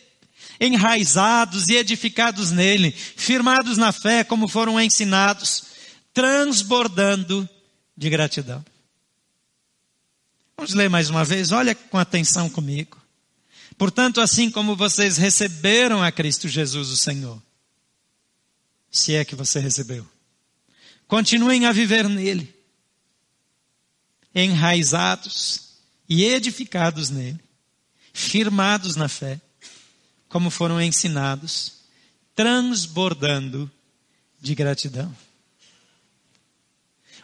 enraizados 0.60 1.70
e 1.70 1.76
edificados 1.76 2.52
nele, 2.52 2.92
firmados 2.92 3.78
na 3.78 3.92
fé 3.92 4.24
como 4.24 4.48
foram 4.48 4.82
ensinados, 4.82 5.66
transbordando 6.14 7.48
de 7.96 8.10
gratidão. 8.10 8.64
Vamos 10.58 10.74
ler 10.74 10.90
mais 10.90 11.10
uma 11.10 11.24
vez, 11.24 11.52
olha 11.52 11.76
com 11.76 11.98
atenção 11.98 12.50
comigo. 12.50 12.98
Portanto, 13.78 14.20
assim 14.22 14.50
como 14.50 14.76
vocês 14.76 15.18
receberam 15.18 16.02
a 16.02 16.12
Cristo 16.12 16.48
Jesus, 16.48 16.90
o 16.90 16.98
Senhor, 16.98 17.42
se 18.92 19.14
é 19.16 19.26
que 19.26 19.36
você 19.36 19.60
recebeu, 19.60 20.08
continuem 21.08 21.66
a 21.66 21.72
viver 21.72 22.08
nele 22.08 22.63
enraizados 24.34 25.74
e 26.08 26.24
edificados 26.24 27.10
nele, 27.10 27.40
firmados 28.14 28.96
na 28.96 29.08
fé, 29.08 29.40
como 30.28 30.50
foram 30.50 30.82
ensinados, 30.82 31.74
transbordando 32.36 33.70
de 34.42 34.56
gratidão. 34.56 35.16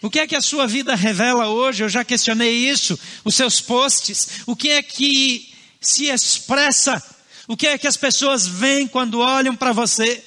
O 0.01 0.09
que 0.09 0.19
é 0.19 0.27
que 0.27 0.35
a 0.35 0.41
sua 0.41 0.65
vida 0.65 0.95
revela 0.95 1.47
hoje? 1.47 1.83
Eu 1.83 1.89
já 1.89 2.05
questionei 2.05 2.69
isso, 2.69 2.97
os 3.25 3.35
seus 3.35 3.59
posts. 3.59 4.41
O 4.45 4.55
que 4.55 4.69
é 4.69 4.81
que 4.81 5.53
se 5.81 6.05
expressa? 6.05 7.03
O 7.47 7.57
que 7.57 7.67
é 7.67 7.77
que 7.77 7.87
as 7.87 7.97
pessoas 7.97 8.47
veem 8.47 8.87
quando 8.87 9.19
olham 9.19 9.55
para 9.55 9.73
você? 9.73 10.23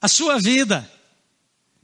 A 0.00 0.06
sua 0.06 0.38
vida 0.38 0.88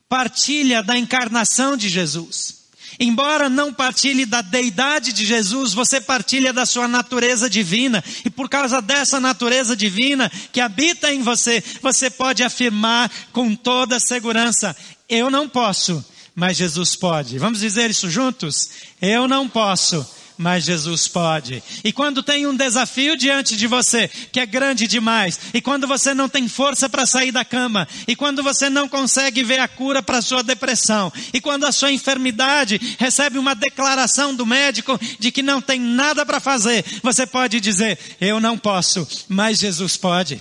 partilha 0.09 0.83
da 0.83 0.97
encarnação 0.97 1.77
de 1.77 1.89
Jesus. 1.89 2.57
Embora 2.99 3.51
não 3.51 3.75
partilhe 3.75 4.25
da 4.25 4.41
deidade 4.41 5.13
de 5.13 5.27
Jesus, 5.27 5.75
você 5.75 6.01
partilha 6.01 6.53
da 6.53 6.65
sua 6.65 6.89
natureza 6.89 7.51
divina. 7.51 8.03
E 8.25 8.31
por 8.31 8.49
causa 8.49 8.81
dessa 8.81 9.21
natureza 9.21 9.77
divina 9.77 10.31
que 10.53 10.61
habita 10.61 11.13
em 11.13 11.23
você, 11.23 11.63
você 11.83 12.09
pode 12.09 12.43
afirmar 12.43 13.11
com 13.33 13.55
toda 13.55 14.01
segurança: 14.01 14.75
eu 15.09 15.31
não 15.31 15.49
posso, 15.49 16.03
mas 16.35 16.57
Jesus 16.57 16.97
pode. 16.97 17.39
Vamos 17.39 17.61
dizer 17.61 17.91
isso 17.91 18.09
juntos? 18.09 18.71
Eu 19.01 19.29
não 19.29 19.47
posso, 19.47 20.07
mas 20.37 20.65
Jesus 20.65 21.09
pode. 21.09 21.63
E 21.83 21.93
quando 21.93 22.23
tem 22.23 22.47
um 22.47 22.55
desafio 22.55 23.17
diante 23.17 23.57
de 23.57 23.67
você, 23.67 24.09
que 24.31 24.41
é 24.41 24.47
grande 24.47 24.87
demais, 24.87 25.39
e 25.55 25.61
quando 25.61 25.87
você 25.87 26.15
não 26.15 26.29
tem 26.29 26.49
força 26.49 26.89
para 26.89 27.07
sair 27.07 27.33
da 27.33 27.45
cama, 27.45 27.89
e 28.07 28.15
quando 28.15 28.43
você 28.43 28.69
não 28.69 28.89
consegue 28.89 29.43
ver 29.43 29.61
a 29.61 29.69
cura 29.69 30.03
para 30.03 30.23
sua 30.23 30.43
depressão, 30.43 31.13
e 31.33 31.41
quando 31.41 31.65
a 31.65 31.73
sua 31.73 31.93
enfermidade 31.93 32.97
recebe 32.99 33.39
uma 33.39 33.55
declaração 33.55 34.35
do 34.35 34.47
médico 34.47 34.99
de 35.19 35.31
que 35.31 35.43
não 35.43 35.61
tem 35.61 35.81
nada 35.81 36.25
para 36.27 36.41
fazer, 36.41 36.85
você 37.03 37.27
pode 37.27 37.61
dizer: 37.61 37.99
Eu 38.21 38.41
não 38.41 38.59
posso, 38.59 39.07
mas 39.29 39.59
Jesus 39.59 39.97
pode. 39.97 40.41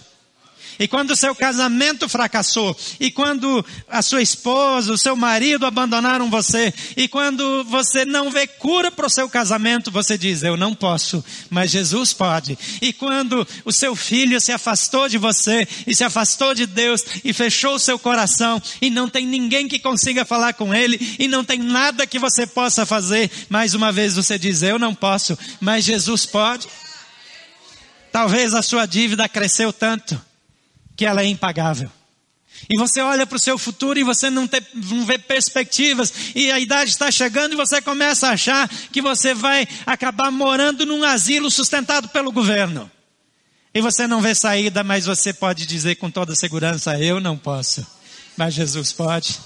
E 0.77 0.87
quando 0.87 1.11
o 1.11 1.15
seu 1.15 1.33
casamento 1.33 2.09
fracassou, 2.09 2.75
e 2.99 3.09
quando 3.09 3.65
a 3.89 4.01
sua 4.01 4.21
esposa, 4.21 4.91
o 4.91 4.97
seu 4.97 5.15
marido 5.15 5.65
abandonaram 5.65 6.29
você, 6.29 6.73
e 6.97 7.07
quando 7.07 7.63
você 7.63 8.03
não 8.03 8.29
vê 8.29 8.45
cura 8.45 8.91
para 8.91 9.07
o 9.07 9.09
seu 9.09 9.29
casamento, 9.29 9.89
você 9.89 10.17
diz: 10.17 10.43
Eu 10.43 10.57
não 10.57 10.75
posso, 10.75 11.23
mas 11.49 11.71
Jesus 11.71 12.13
pode. 12.13 12.57
E 12.81 12.91
quando 12.91 13.47
o 13.63 13.71
seu 13.71 13.95
filho 13.95 14.39
se 14.41 14.51
afastou 14.51 15.07
de 15.07 15.17
você, 15.17 15.67
e 15.87 15.95
se 15.95 16.03
afastou 16.03 16.53
de 16.53 16.65
Deus, 16.65 17.03
e 17.23 17.31
fechou 17.31 17.75
o 17.75 17.79
seu 17.79 17.97
coração, 17.97 18.61
e 18.81 18.89
não 18.89 19.07
tem 19.07 19.25
ninguém 19.25 19.67
que 19.67 19.79
consiga 19.79 20.25
falar 20.25 20.53
com 20.53 20.73
ele, 20.73 21.15
e 21.17 21.27
não 21.27 21.43
tem 21.43 21.59
nada 21.59 22.05
que 22.05 22.19
você 22.19 22.45
possa 22.45 22.85
fazer, 22.85 23.31
mais 23.49 23.73
uma 23.73 23.91
vez 23.91 24.15
você 24.15 24.37
diz: 24.37 24.61
Eu 24.61 24.77
não 24.77 24.93
posso, 24.93 25.37
mas 25.61 25.85
Jesus 25.85 26.25
pode. 26.25 26.67
Talvez 28.11 28.53
a 28.53 28.61
sua 28.61 28.85
dívida 28.85 29.27
cresceu 29.27 29.73
tanto 29.73 30.19
que 30.95 31.05
ela 31.05 31.21
é 31.21 31.25
impagável. 31.25 31.89
E 32.69 32.77
você 32.79 33.01
olha 33.01 33.27
para 33.27 33.35
o 33.35 33.39
seu 33.39 33.57
futuro 33.57 33.99
e 33.99 34.03
você 34.03 34.29
não, 34.29 34.49
não 34.73 35.05
vê 35.05 35.17
perspectivas, 35.17 36.13
e 36.33 36.49
a 36.51 36.59
idade 36.59 36.91
está 36.91 37.11
chegando 37.11 37.53
e 37.53 37.57
você 37.57 37.81
começa 37.81 38.27
a 38.27 38.31
achar 38.31 38.67
que 38.91 39.01
você 39.01 39.33
vai 39.33 39.67
acabar 39.85 40.31
morando 40.31 40.85
num 40.85 41.03
asilo 41.03 41.51
sustentado 41.51 42.07
pelo 42.09 42.31
governo. 42.31 42.89
E 43.73 43.81
você 43.81 44.07
não 44.07 44.21
vê 44.21 44.33
saída, 44.33 44.83
mas 44.83 45.05
você 45.05 45.33
pode 45.33 45.65
dizer 45.65 45.95
com 45.95 46.09
toda 46.09 46.33
segurança: 46.33 46.97
Eu 46.97 47.19
não 47.19 47.37
posso, 47.37 47.85
mas 48.37 48.53
Jesus 48.53 48.93
pode. 48.93 49.37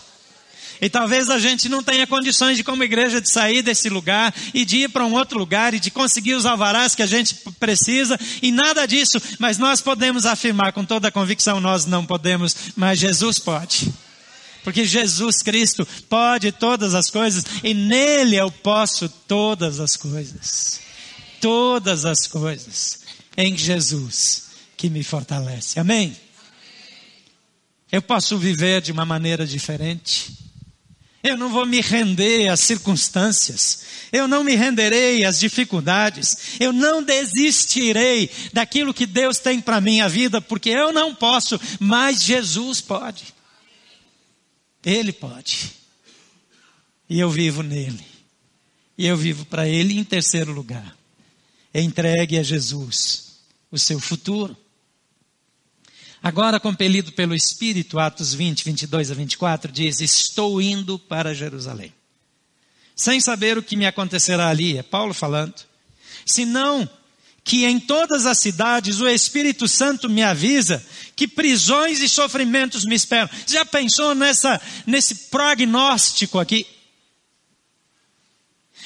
E 0.82 0.90
talvez 0.90 1.30
a 1.30 1.38
gente 1.38 1.68
não 1.68 1.84
tenha 1.84 2.08
condições 2.08 2.56
de, 2.56 2.64
como 2.64 2.84
igreja, 2.84 3.20
de 3.20 3.30
sair 3.30 3.62
desse 3.62 3.90
lugar 3.90 4.34
e 4.54 4.64
de 4.64 4.84
ir 4.84 4.90
para 4.90 5.06
um 5.06 5.14
outro 5.14 5.38
lugar 5.38 5.74
e 5.74 5.80
de 5.80 5.92
conseguir 5.92 6.36
os 6.36 6.46
alvarás 6.46 6.96
que 6.96 7.04
a 7.04 7.08
gente 7.08 7.36
precisa 7.60 8.18
e 8.42 8.52
nada 8.52 8.86
disso, 8.86 9.22
mas 9.38 9.58
nós 9.58 9.82
podemos 9.82 10.26
afirmar 10.26 10.72
com 10.72 10.86
toda 10.86 11.10
a 11.10 11.12
convicção: 11.12 11.60
nós 11.60 11.86
não 11.86 12.06
podemos, 12.06 12.56
mas 12.76 13.00
Jesus 13.00 13.40
pode. 13.40 13.94
Porque 14.64 14.86
Jesus 14.86 15.42
Cristo 15.42 15.88
pode 16.10 16.52
todas 16.52 16.94
as 16.94 17.10
coisas 17.10 17.44
e 17.64 17.74
nele 17.74 18.36
eu 18.36 18.52
posso 18.52 19.10
todas 19.10 19.80
as 19.80 19.96
coisas. 19.96 20.80
Todas 21.42 22.06
as 22.06 22.28
coisas 22.28 23.00
em 23.38 23.58
Jesus 23.58 24.50
que 24.76 24.90
me 24.90 25.04
fortalece. 25.04 25.80
Amém? 25.80 26.16
Eu 27.92 28.02
posso 28.02 28.38
viver 28.38 28.82
de 28.82 28.92
uma 28.92 29.06
maneira 29.06 29.48
diferente. 29.48 30.49
Eu 31.22 31.36
não 31.36 31.50
vou 31.50 31.66
me 31.66 31.82
render 31.82 32.48
às 32.48 32.62
circunstâncias. 32.62 33.82
Eu 34.12 34.28
não 34.28 34.44
me 34.44 34.56
renderei 34.56 35.26
às 35.26 35.40
dificuldades. 35.40 36.60
Eu 36.60 36.72
não 36.72 37.04
desistirei 37.04 38.30
daquilo 38.54 38.94
que 38.94 39.06
Deus 39.06 39.38
tem 39.38 39.60
para 39.60 39.82
minha 39.82 40.08
vida, 40.08 40.40
porque 40.40 40.70
eu 40.70 40.94
não 40.94 41.14
posso, 41.14 41.60
mas 41.80 42.24
Jesus 42.24 42.80
pode. 42.80 43.34
Ele 44.84 45.12
pode. 45.12 45.72
E 47.10 47.20
eu 47.20 47.30
vivo 47.30 47.64
nele. 47.64 48.06
E 48.98 49.06
eu 49.06 49.18
vivo 49.18 49.46
para 49.46 49.68
ele 49.68 49.98
em 49.98 50.04
terceiro 50.04 50.54
lugar. 50.54 50.96
Entregue 51.74 52.38
a 52.40 52.44
Jesus 52.44 53.40
o 53.72 53.78
seu 53.78 54.00
futuro. 54.00 54.56
Agora, 56.22 56.60
compelido 56.60 57.12
pelo 57.14 57.34
Espírito, 57.34 57.98
Atos 57.98 58.34
20, 58.34 58.66
22 58.66 59.12
a 59.12 59.14
24, 59.14 59.72
diz: 59.72 60.02
Estou 60.02 60.62
indo 60.62 61.00
para 61.00 61.34
Jerusalém. 61.34 61.94
Sem 62.96 63.22
saber 63.22 63.58
o 63.58 63.64
que 63.64 63.78
me 63.78 63.86
acontecerá 63.86 64.50
ali, 64.50 64.78
é 64.78 64.84
Paulo 64.84 65.14
falando. 65.14 65.56
Senão 66.26 66.90
que 67.44 67.66
em 67.66 67.80
todas 67.80 68.26
as 68.26 68.38
cidades 68.38 69.00
o 69.00 69.08
Espírito 69.08 69.68
Santo 69.68 70.10
me 70.10 70.22
avisa 70.22 70.86
que 71.16 71.28
prisões 71.28 72.02
e 72.02 72.10
sofrimentos 72.10 72.86
me 72.86 72.94
esperam. 72.94 73.30
Já 73.48 73.66
pensou 73.66 74.14
nessa, 74.14 74.62
nesse 74.86 75.16
prognóstico 75.30 76.38
aqui? 76.38 76.68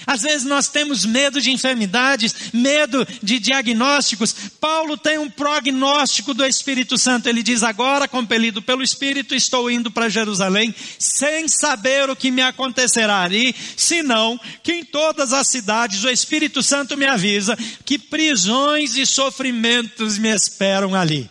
Às 0.05 0.21
vezes 0.21 0.45
nós 0.45 0.67
temos 0.67 1.05
medo 1.05 1.39
de 1.39 1.51
enfermidades, 1.51 2.35
medo 2.53 3.07
de 3.21 3.39
diagnósticos. 3.39 4.35
Paulo 4.59 4.97
tem 4.97 5.17
um 5.17 5.29
prognóstico 5.29 6.33
do 6.33 6.45
Espírito 6.45 6.97
Santo. 6.97 7.27
Ele 7.27 7.41
diz: 7.41 7.63
Agora, 7.63 8.07
compelido 8.07 8.61
pelo 8.61 8.83
Espírito, 8.83 9.33
estou 9.33 9.71
indo 9.71 9.89
para 9.89 10.09
Jerusalém, 10.09 10.73
sem 10.99 11.47
saber 11.47 12.09
o 12.09 12.15
que 12.15 12.31
me 12.31 12.41
acontecerá 12.41 13.21
ali, 13.21 13.55
senão 13.77 14.39
que 14.61 14.73
em 14.73 14.85
todas 14.85 15.31
as 15.31 15.47
cidades 15.47 16.03
o 16.03 16.09
Espírito 16.09 16.61
Santo 16.61 16.97
me 16.97 17.05
avisa 17.05 17.57
que 17.85 17.97
prisões 17.97 18.97
e 18.97 19.05
sofrimentos 19.05 20.17
me 20.17 20.29
esperam 20.29 20.95
ali. 20.95 21.29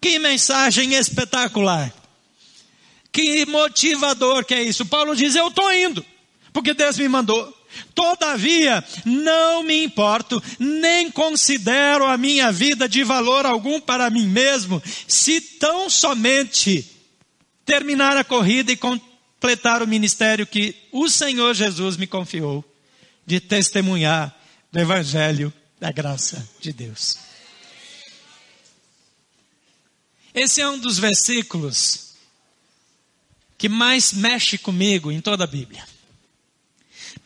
Que 0.00 0.18
mensagem 0.18 0.94
espetacular! 0.94 1.92
Que 3.10 3.44
motivador 3.46 4.44
que 4.44 4.54
é 4.54 4.62
isso! 4.62 4.86
Paulo 4.86 5.16
diz: 5.16 5.34
Eu 5.34 5.48
estou 5.48 5.72
indo 5.72 6.04
porque 6.52 6.74
Deus 6.74 6.98
me 6.98 7.08
mandou. 7.08 7.56
Todavia, 7.94 8.82
não 9.04 9.62
me 9.62 9.84
importo, 9.84 10.42
nem 10.58 11.10
considero 11.10 12.06
a 12.06 12.16
minha 12.16 12.50
vida 12.50 12.88
de 12.88 13.04
valor 13.04 13.44
algum 13.44 13.80
para 13.80 14.10
mim 14.10 14.26
mesmo, 14.26 14.82
se 15.06 15.40
tão 15.40 15.90
somente 15.90 16.90
terminar 17.64 18.16
a 18.16 18.24
corrida 18.24 18.72
e 18.72 18.76
completar 18.76 19.82
o 19.82 19.86
ministério 19.86 20.46
que 20.46 20.74
o 20.90 21.08
Senhor 21.08 21.54
Jesus 21.54 21.96
me 21.96 22.06
confiou, 22.06 22.64
de 23.26 23.40
testemunhar 23.40 24.34
do 24.72 24.78
Evangelho 24.78 25.52
da 25.78 25.92
graça 25.92 26.48
de 26.60 26.72
Deus. 26.72 27.18
Esse 30.34 30.60
é 30.60 30.68
um 30.68 30.78
dos 30.78 30.98
versículos 30.98 32.14
que 33.58 33.68
mais 33.68 34.12
mexe 34.12 34.56
comigo 34.56 35.10
em 35.10 35.20
toda 35.20 35.44
a 35.44 35.46
Bíblia. 35.46 35.84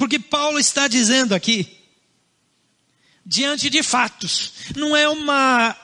Porque 0.02 0.18
Paulo 0.18 0.58
está 0.58 0.88
dizendo 0.88 1.32
aqui, 1.32 1.78
diante 3.24 3.70
de 3.70 3.84
fatos, 3.84 4.52
não 4.74 4.96
é 4.96 5.08
uma 5.08 5.76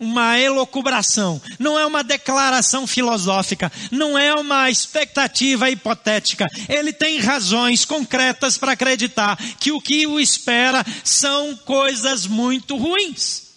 uma 0.00 0.38
elocubração, 0.38 1.38
não 1.58 1.78
é 1.78 1.84
uma 1.84 2.02
declaração 2.02 2.86
filosófica, 2.86 3.70
não 3.90 4.16
é 4.16 4.34
uma 4.34 4.70
expectativa 4.70 5.68
hipotética. 5.68 6.46
Ele 6.66 6.94
tem 6.94 7.18
razões 7.18 7.84
concretas 7.84 8.56
para 8.56 8.72
acreditar 8.72 9.36
que 9.60 9.70
o 9.70 9.82
que 9.82 10.06
o 10.06 10.18
espera 10.18 10.82
são 11.04 11.54
coisas 11.54 12.26
muito 12.26 12.74
ruins. 12.74 13.48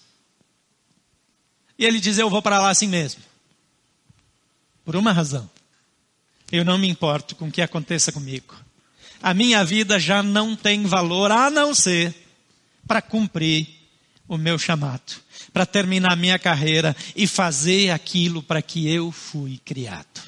E 1.79 1.85
ele 1.85 2.01
diz: 2.01 2.17
Eu 2.17 2.29
vou 2.29 2.41
para 2.41 2.59
lá 2.59 2.69
assim 2.69 2.87
mesmo. 2.89 3.21
Por 4.83 4.97
uma 4.97 5.13
razão. 5.13 5.49
Eu 6.51 6.65
não 6.65 6.77
me 6.77 6.89
importo 6.89 7.33
com 7.33 7.47
o 7.47 7.51
que 7.51 7.61
aconteça 7.61 8.11
comigo 8.11 8.70
a 9.21 9.33
minha 9.33 9.63
vida 9.63 9.99
já 9.99 10.23
não 10.23 10.55
tem 10.55 10.83
valor 10.83 11.31
a 11.31 11.49
não 11.49 11.75
ser 11.75 12.13
para 12.87 13.01
cumprir 13.01 13.67
o 14.27 14.37
meu 14.37 14.57
chamado, 14.57 15.21
para 15.53 15.65
terminar 15.65 16.15
minha 16.15 16.39
carreira 16.39 16.95
e 17.15 17.27
fazer 17.27 17.91
aquilo 17.91 18.41
para 18.41 18.61
que 18.61 18.87
eu 18.87 19.11
fui 19.11 19.59
criado. 19.63 20.21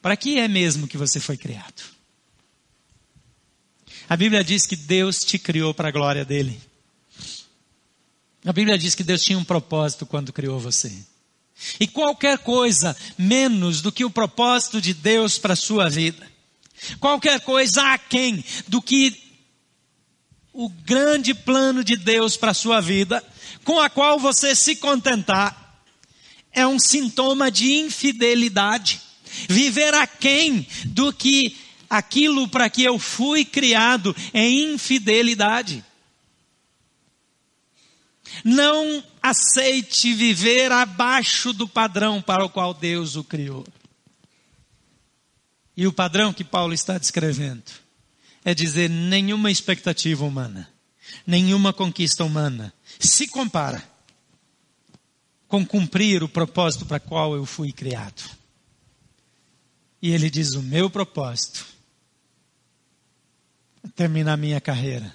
Para 0.00 0.16
que 0.16 0.38
é 0.38 0.46
mesmo 0.46 0.86
que 0.86 0.98
você 0.98 1.18
foi 1.18 1.36
criado? 1.36 1.82
A 4.08 4.16
Bíblia 4.16 4.44
diz 4.44 4.66
que 4.66 4.76
Deus 4.76 5.24
te 5.24 5.38
criou 5.38 5.72
para 5.72 5.88
a 5.88 5.92
glória 5.92 6.24
dele. 6.24 6.60
A 8.44 8.52
Bíblia 8.52 8.76
diz 8.76 8.94
que 8.94 9.02
Deus 9.02 9.22
tinha 9.22 9.38
um 9.38 9.44
propósito 9.44 10.04
quando 10.04 10.32
criou 10.32 10.60
você. 10.60 10.92
E 11.80 11.86
qualquer 11.86 12.38
coisa 12.38 12.94
menos 13.16 13.80
do 13.80 13.90
que 13.90 14.04
o 14.04 14.10
propósito 14.10 14.80
de 14.80 14.92
Deus 14.92 15.38
para 15.38 15.54
a 15.54 15.56
sua 15.56 15.88
vida, 15.88 16.30
qualquer 17.00 17.40
coisa 17.40 17.92
aquém 17.92 18.44
do 18.68 18.80
que 18.80 19.16
o 20.52 20.68
grande 20.68 21.34
plano 21.34 21.82
de 21.82 21.96
Deus 21.96 22.36
para 22.36 22.52
a 22.52 22.54
sua 22.54 22.80
vida, 22.80 23.22
com 23.64 23.80
a 23.80 23.90
qual 23.90 24.18
você 24.18 24.54
se 24.54 24.76
contentar, 24.76 25.82
é 26.52 26.66
um 26.66 26.78
sintoma 26.78 27.50
de 27.50 27.72
infidelidade. 27.72 29.00
Viver 29.48 29.92
aquém 29.94 30.66
do 30.84 31.12
que 31.12 31.56
aquilo 31.90 32.46
para 32.48 32.70
que 32.70 32.84
eu 32.84 32.98
fui 32.98 33.44
criado 33.44 34.14
é 34.32 34.48
infidelidade. 34.48 35.84
Não 38.44 39.02
aceite 39.22 40.14
viver 40.14 40.70
abaixo 40.70 41.52
do 41.52 41.68
padrão 41.68 42.22
para 42.22 42.44
o 42.44 42.48
qual 42.48 42.72
Deus 42.72 43.16
o 43.16 43.24
criou. 43.24 43.64
E 45.76 45.86
o 45.86 45.92
padrão 45.92 46.32
que 46.32 46.44
Paulo 46.44 46.72
está 46.72 46.98
descrevendo 46.98 47.64
é 48.44 48.54
dizer 48.54 48.88
nenhuma 48.88 49.50
expectativa 49.50 50.24
humana, 50.24 50.68
nenhuma 51.26 51.72
conquista 51.72 52.24
humana 52.24 52.72
se 52.98 53.26
compara 53.26 53.82
com 55.48 55.64
cumprir 55.64 56.22
o 56.22 56.28
propósito 56.28 56.86
para 56.86 57.00
qual 57.00 57.34
eu 57.34 57.46
fui 57.46 57.72
criado. 57.72 58.22
E 60.00 60.10
ele 60.10 60.28
diz: 60.28 60.54
o 60.54 60.62
meu 60.62 60.90
propósito 60.90 61.66
é 63.82 63.88
terminar 63.88 64.36
minha 64.36 64.60
carreira 64.60 65.14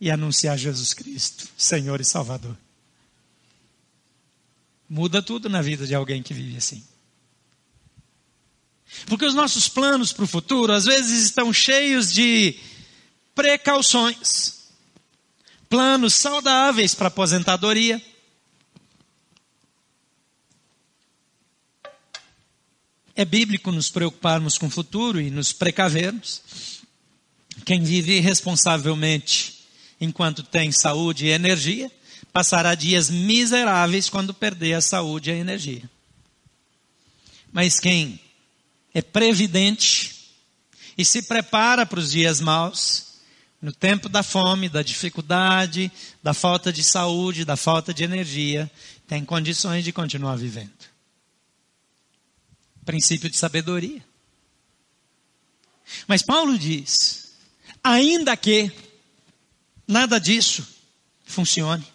e 0.00 0.10
anunciar 0.10 0.58
Jesus 0.58 0.92
Cristo, 0.92 1.48
Senhor 1.56 2.00
e 2.00 2.04
Salvador. 2.04 2.56
Muda 4.88 5.22
tudo 5.22 5.48
na 5.48 5.62
vida 5.62 5.86
de 5.86 5.94
alguém 5.94 6.22
que 6.22 6.34
vive 6.34 6.56
assim. 6.56 6.84
Porque 9.06 9.24
os 9.24 9.34
nossos 9.34 9.68
planos 9.68 10.12
para 10.12 10.24
o 10.24 10.28
futuro, 10.28 10.72
às 10.72 10.84
vezes, 10.84 11.22
estão 11.24 11.52
cheios 11.52 12.12
de 12.12 12.58
precauções. 13.34 14.62
Planos 15.68 16.14
saudáveis 16.14 16.94
para 16.94 17.08
aposentadoria. 17.08 18.00
É 23.14 23.24
bíblico 23.24 23.70
nos 23.72 23.90
preocuparmos 23.90 24.56
com 24.56 24.66
o 24.66 24.70
futuro 24.70 25.20
e 25.20 25.30
nos 25.30 25.52
precavermos. 25.52 26.42
Quem 27.64 27.82
vive 27.82 28.20
responsavelmente 28.20 29.62
enquanto 30.00 30.42
tem 30.42 30.72
saúde 30.72 31.26
e 31.26 31.30
energia, 31.30 31.90
passará 32.32 32.74
dias 32.74 33.08
miseráveis 33.08 34.10
quando 34.10 34.34
perder 34.34 34.74
a 34.74 34.80
saúde 34.80 35.30
e 35.30 35.32
a 35.32 35.36
energia. 35.36 35.88
Mas 37.52 37.78
quem 37.78 38.18
é 38.94 39.00
previdente 39.00 40.32
e 40.96 41.04
se 41.04 41.22
prepara 41.22 41.86
para 41.86 41.98
os 41.98 42.10
dias 42.10 42.40
maus, 42.40 43.12
no 43.60 43.72
tempo 43.72 44.08
da 44.08 44.22
fome, 44.22 44.68
da 44.68 44.82
dificuldade, 44.82 45.90
da 46.22 46.34
falta 46.34 46.72
de 46.72 46.82
saúde, 46.82 47.44
da 47.44 47.56
falta 47.56 47.94
de 47.94 48.02
energia, 48.02 48.70
tem 49.06 49.24
condições 49.24 49.84
de 49.84 49.92
continuar 49.92 50.36
vivendo. 50.36 50.72
Princípio 52.84 53.30
de 53.30 53.36
sabedoria. 53.36 54.04
Mas 56.08 56.22
Paulo 56.22 56.58
diz: 56.58 57.34
ainda 57.82 58.36
que 58.36 58.72
nada 59.86 60.18
disso 60.18 60.66
funcione. 61.24 61.86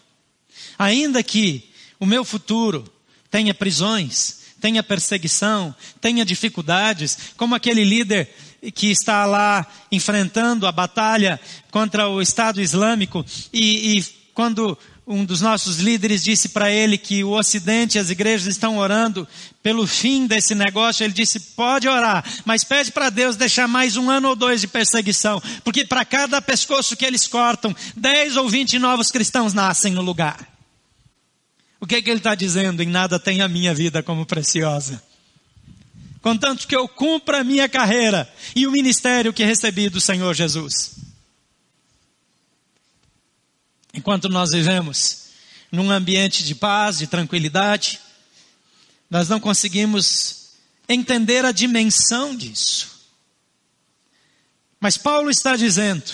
Ainda 0.77 1.23
que 1.23 1.69
o 1.99 2.05
meu 2.05 2.23
futuro 2.23 2.91
tenha 3.29 3.53
prisões, 3.53 4.41
tenha 4.59 4.83
perseguição, 4.83 5.75
tenha 6.01 6.25
dificuldades, 6.25 7.17
como 7.37 7.55
aquele 7.55 7.83
líder 7.83 8.29
que 8.73 8.89
está 8.89 9.25
lá 9.25 9.65
enfrentando 9.91 10.65
a 10.65 10.71
batalha 10.71 11.39
contra 11.69 12.09
o 12.09 12.21
Estado 12.21 12.61
Islâmico 12.61 13.25
e, 13.53 13.97
e 13.97 14.05
quando 14.33 14.77
um 15.07 15.23
dos 15.23 15.39
nossos 15.39 15.77
líderes 15.77 16.21
disse 16.21 16.49
para 16.49 16.69
ele 16.69 16.97
que 16.97 17.23
o 17.23 17.31
Ocidente, 17.31 17.97
as 17.97 18.09
igrejas 18.09 18.45
estão 18.45 18.77
orando 18.77 19.25
pelo 19.63 19.87
fim 19.87 20.27
desse 20.27 20.53
negócio. 20.53 21.03
Ele 21.03 21.13
disse: 21.13 21.39
pode 21.39 21.87
orar, 21.87 22.25
mas 22.43 22.65
pede 22.65 22.91
para 22.91 23.09
Deus 23.09 23.37
deixar 23.37 23.69
mais 23.69 23.95
um 23.95 24.09
ano 24.09 24.27
ou 24.27 24.35
dois 24.35 24.59
de 24.59 24.67
perseguição, 24.67 25.41
porque 25.63 25.85
para 25.85 26.03
cada 26.03 26.41
pescoço 26.41 26.97
que 26.97 27.05
eles 27.05 27.25
cortam, 27.25 27.73
10 27.95 28.35
ou 28.35 28.49
20 28.49 28.77
novos 28.79 29.09
cristãos 29.09 29.53
nascem 29.53 29.93
no 29.93 30.01
lugar. 30.01 30.56
O 31.79 31.85
que, 31.85 32.01
que 32.01 32.09
ele 32.09 32.19
está 32.19 32.35
dizendo? 32.35 32.81
Em 32.81 32.87
nada 32.87 33.19
tem 33.19 33.41
a 33.41 33.47
minha 33.47 33.73
vida 33.73 34.01
como 34.01 34.25
preciosa. 34.25 35.01
Contanto 36.21 36.67
que 36.67 36.75
eu 36.75 36.87
cumpra 36.87 37.39
a 37.41 37.43
minha 37.43 37.69
carreira 37.69 38.31
e 38.55 38.65
o 38.65 38.71
ministério 38.71 39.31
que 39.31 39.43
recebi 39.43 39.89
do 39.89 40.01
Senhor 40.01 40.33
Jesus. 40.33 40.95
Enquanto 43.93 44.27
nós 44.27 44.51
vivemos 44.51 45.27
num 45.71 45.89
ambiente 45.89 46.43
de 46.43 46.55
paz, 46.55 46.97
de 46.97 47.07
tranquilidade, 47.07 47.99
nós 49.09 49.29
não 49.29 49.39
conseguimos 49.39 50.51
entender 50.87 51.45
a 51.45 51.51
dimensão 51.51 52.35
disso. 52.35 52.97
Mas 54.79 54.97
Paulo 54.97 55.29
está 55.29 55.55
dizendo: 55.55 56.11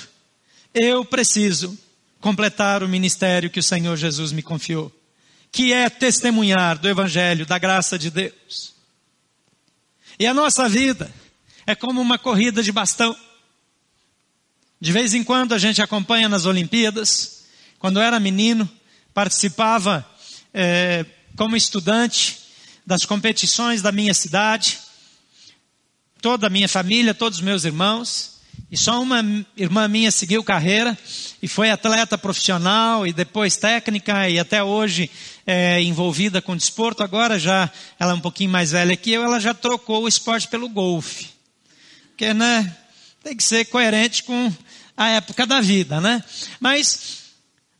eu 0.73 1.03
preciso 1.03 1.77
completar 2.19 2.83
o 2.83 2.89
ministério 2.89 3.49
que 3.49 3.59
o 3.59 3.63
Senhor 3.63 3.97
Jesus 3.97 4.31
me 4.31 4.41
confiou, 4.41 4.91
que 5.53 5.71
é 5.71 5.87
testemunhar 5.87 6.79
do 6.79 6.89
Evangelho, 6.89 7.45
da 7.45 7.59
graça 7.59 7.97
de 7.97 8.09
Deus. 8.09 8.73
E 10.17 10.25
a 10.25 10.33
nossa 10.33 10.67
vida 10.67 11.13
é 11.67 11.75
como 11.75 12.01
uma 12.01 12.17
corrida 12.17 12.63
de 12.63 12.71
bastão. 12.71 13.15
De 14.81 14.91
vez 14.91 15.13
em 15.13 15.23
quando 15.23 15.53
a 15.53 15.59
gente 15.59 15.79
acompanha 15.79 16.27
nas 16.27 16.47
Olimpíadas, 16.47 17.43
quando 17.77 17.99
era 17.99 18.19
menino, 18.19 18.67
participava 19.13 20.03
é, 20.51 21.05
como 21.37 21.55
estudante 21.55 22.39
das 22.83 23.05
competições 23.05 23.79
da 23.83 23.91
minha 23.91 24.13
cidade, 24.15 24.79
toda 26.19 26.47
a 26.47 26.49
minha 26.49 26.67
família, 26.67 27.13
todos 27.13 27.37
os 27.37 27.45
meus 27.45 27.63
irmãos, 27.63 28.33
e 28.71 28.77
só 28.77 28.99
uma 28.99 29.23
irmã 29.55 29.87
minha 29.87 30.09
seguiu 30.09 30.43
carreira 30.43 30.97
e 31.41 31.47
foi 31.47 31.69
atleta 31.69 32.17
profissional 32.17 33.05
e 33.05 33.13
depois 33.13 33.55
técnica 33.55 34.27
e 34.27 34.39
até 34.39 34.63
hoje 34.63 35.11
é, 35.45 35.81
envolvida 35.81 36.41
com 36.41 36.55
desporto. 36.55 37.03
Agora 37.03 37.39
já, 37.39 37.69
ela 37.99 38.11
é 38.11 38.15
um 38.15 38.21
pouquinho 38.21 38.49
mais 38.49 38.71
velha 38.71 38.95
que 38.95 39.11
eu, 39.11 39.23
ela 39.23 39.39
já 39.39 39.53
trocou 39.53 40.03
o 40.03 40.07
esporte 40.07 40.47
pelo 40.47 40.69
golfe. 40.69 41.29
Porque, 42.09 42.33
né, 42.33 42.75
tem 43.23 43.35
que 43.35 43.43
ser 43.43 43.65
coerente 43.65 44.23
com 44.23 44.53
a 44.95 45.09
época 45.09 45.45
da 45.45 45.59
vida, 45.61 45.99
né? 45.99 46.23
Mas 46.59 47.23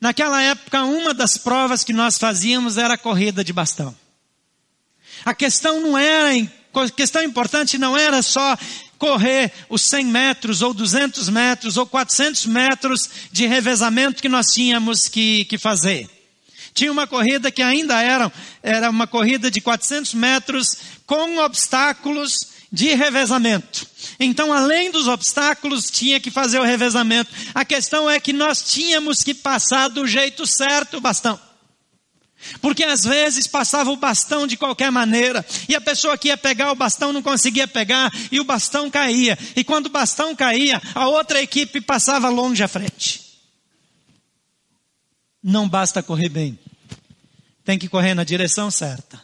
Naquela 0.04 0.42
época, 0.42 0.84
uma 0.84 1.14
das 1.14 1.38
provas 1.38 1.82
que 1.82 1.94
nós 1.94 2.18
fazíamos 2.18 2.78
era 2.78 2.96
a 2.96 2.98
corrida 2.98 3.42
de 3.42 3.54
bastão. 3.54 3.96
A 5.24 5.34
questão 5.34 5.80
não 5.80 5.98
era, 5.98 6.28
a 6.74 6.90
questão 6.90 7.24
importante 7.24 7.78
não 7.78 7.98
era 7.98 8.22
só 8.22 8.58
correr 8.98 9.50
os 9.70 9.82
100 9.84 10.06
metros, 10.08 10.62
ou 10.62 10.74
200 10.74 11.30
metros, 11.30 11.78
ou 11.78 11.86
400 11.86 12.46
metros 12.48 13.10
de 13.32 13.48
revezamento 13.48 14.22
que 14.22 14.28
nós 14.28 14.48
tínhamos 14.48 15.08
que, 15.08 15.46
que 15.46 15.58
fazer. 15.58 16.10
Tinha 16.74 16.92
uma 16.92 17.06
corrida 17.06 17.52
que 17.52 17.62
ainda 17.62 18.02
era, 18.02 18.32
era 18.62 18.90
uma 18.90 19.06
corrida 19.06 19.52
de 19.52 19.62
400 19.62 20.14
metros 20.14 20.78
com 21.06 21.38
obstáculos 21.38 22.54
de 22.72 22.96
revezamento. 22.96 23.86
Então, 24.20 24.52
além 24.52 24.90
dos 24.90 25.08
obstáculos, 25.08 25.92
tinha 25.92 26.20
que 26.20 26.32
fazer 26.32 26.60
o 26.60 26.64
revezamento. 26.64 27.32
A 27.54 27.64
questão 27.64 28.10
é 28.10 28.20
que 28.20 28.34
nós 28.34 28.64
tínhamos 28.64 29.24
que 29.24 29.36
passar 29.36 29.90
do 29.90 30.08
jeito 30.08 30.48
certo 30.48 30.98
o 30.98 31.02
bastão. 31.02 31.40
Porque 32.60 32.84
às 32.84 33.04
vezes 33.04 33.48
passava 33.48 33.92
o 33.92 33.96
bastão 33.96 34.48
de 34.48 34.58
qualquer 34.58 34.92
maneira, 34.92 35.46
e 35.70 35.76
a 35.76 35.82
pessoa 35.82 36.18
que 36.18 36.28
ia 36.28 36.36
pegar 36.36 36.72
o 36.72 36.76
bastão 36.76 37.14
não 37.14 37.22
conseguia 37.22 37.68
pegar, 37.68 38.12
e 38.32 38.40
o 38.40 38.44
bastão 38.44 38.90
caía. 38.90 39.38
E 39.56 39.64
quando 39.64 39.86
o 39.86 39.92
bastão 39.92 40.36
caía, 40.36 40.82
a 40.96 41.08
outra 41.08 41.42
equipe 41.42 41.80
passava 41.80 42.28
longe 42.28 42.64
à 42.64 42.68
frente. 42.68 43.23
Não 45.44 45.68
basta 45.68 46.02
correr 46.02 46.30
bem, 46.30 46.58
tem 47.66 47.78
que 47.78 47.90
correr 47.90 48.14
na 48.14 48.24
direção 48.24 48.72
certa. 48.72 49.22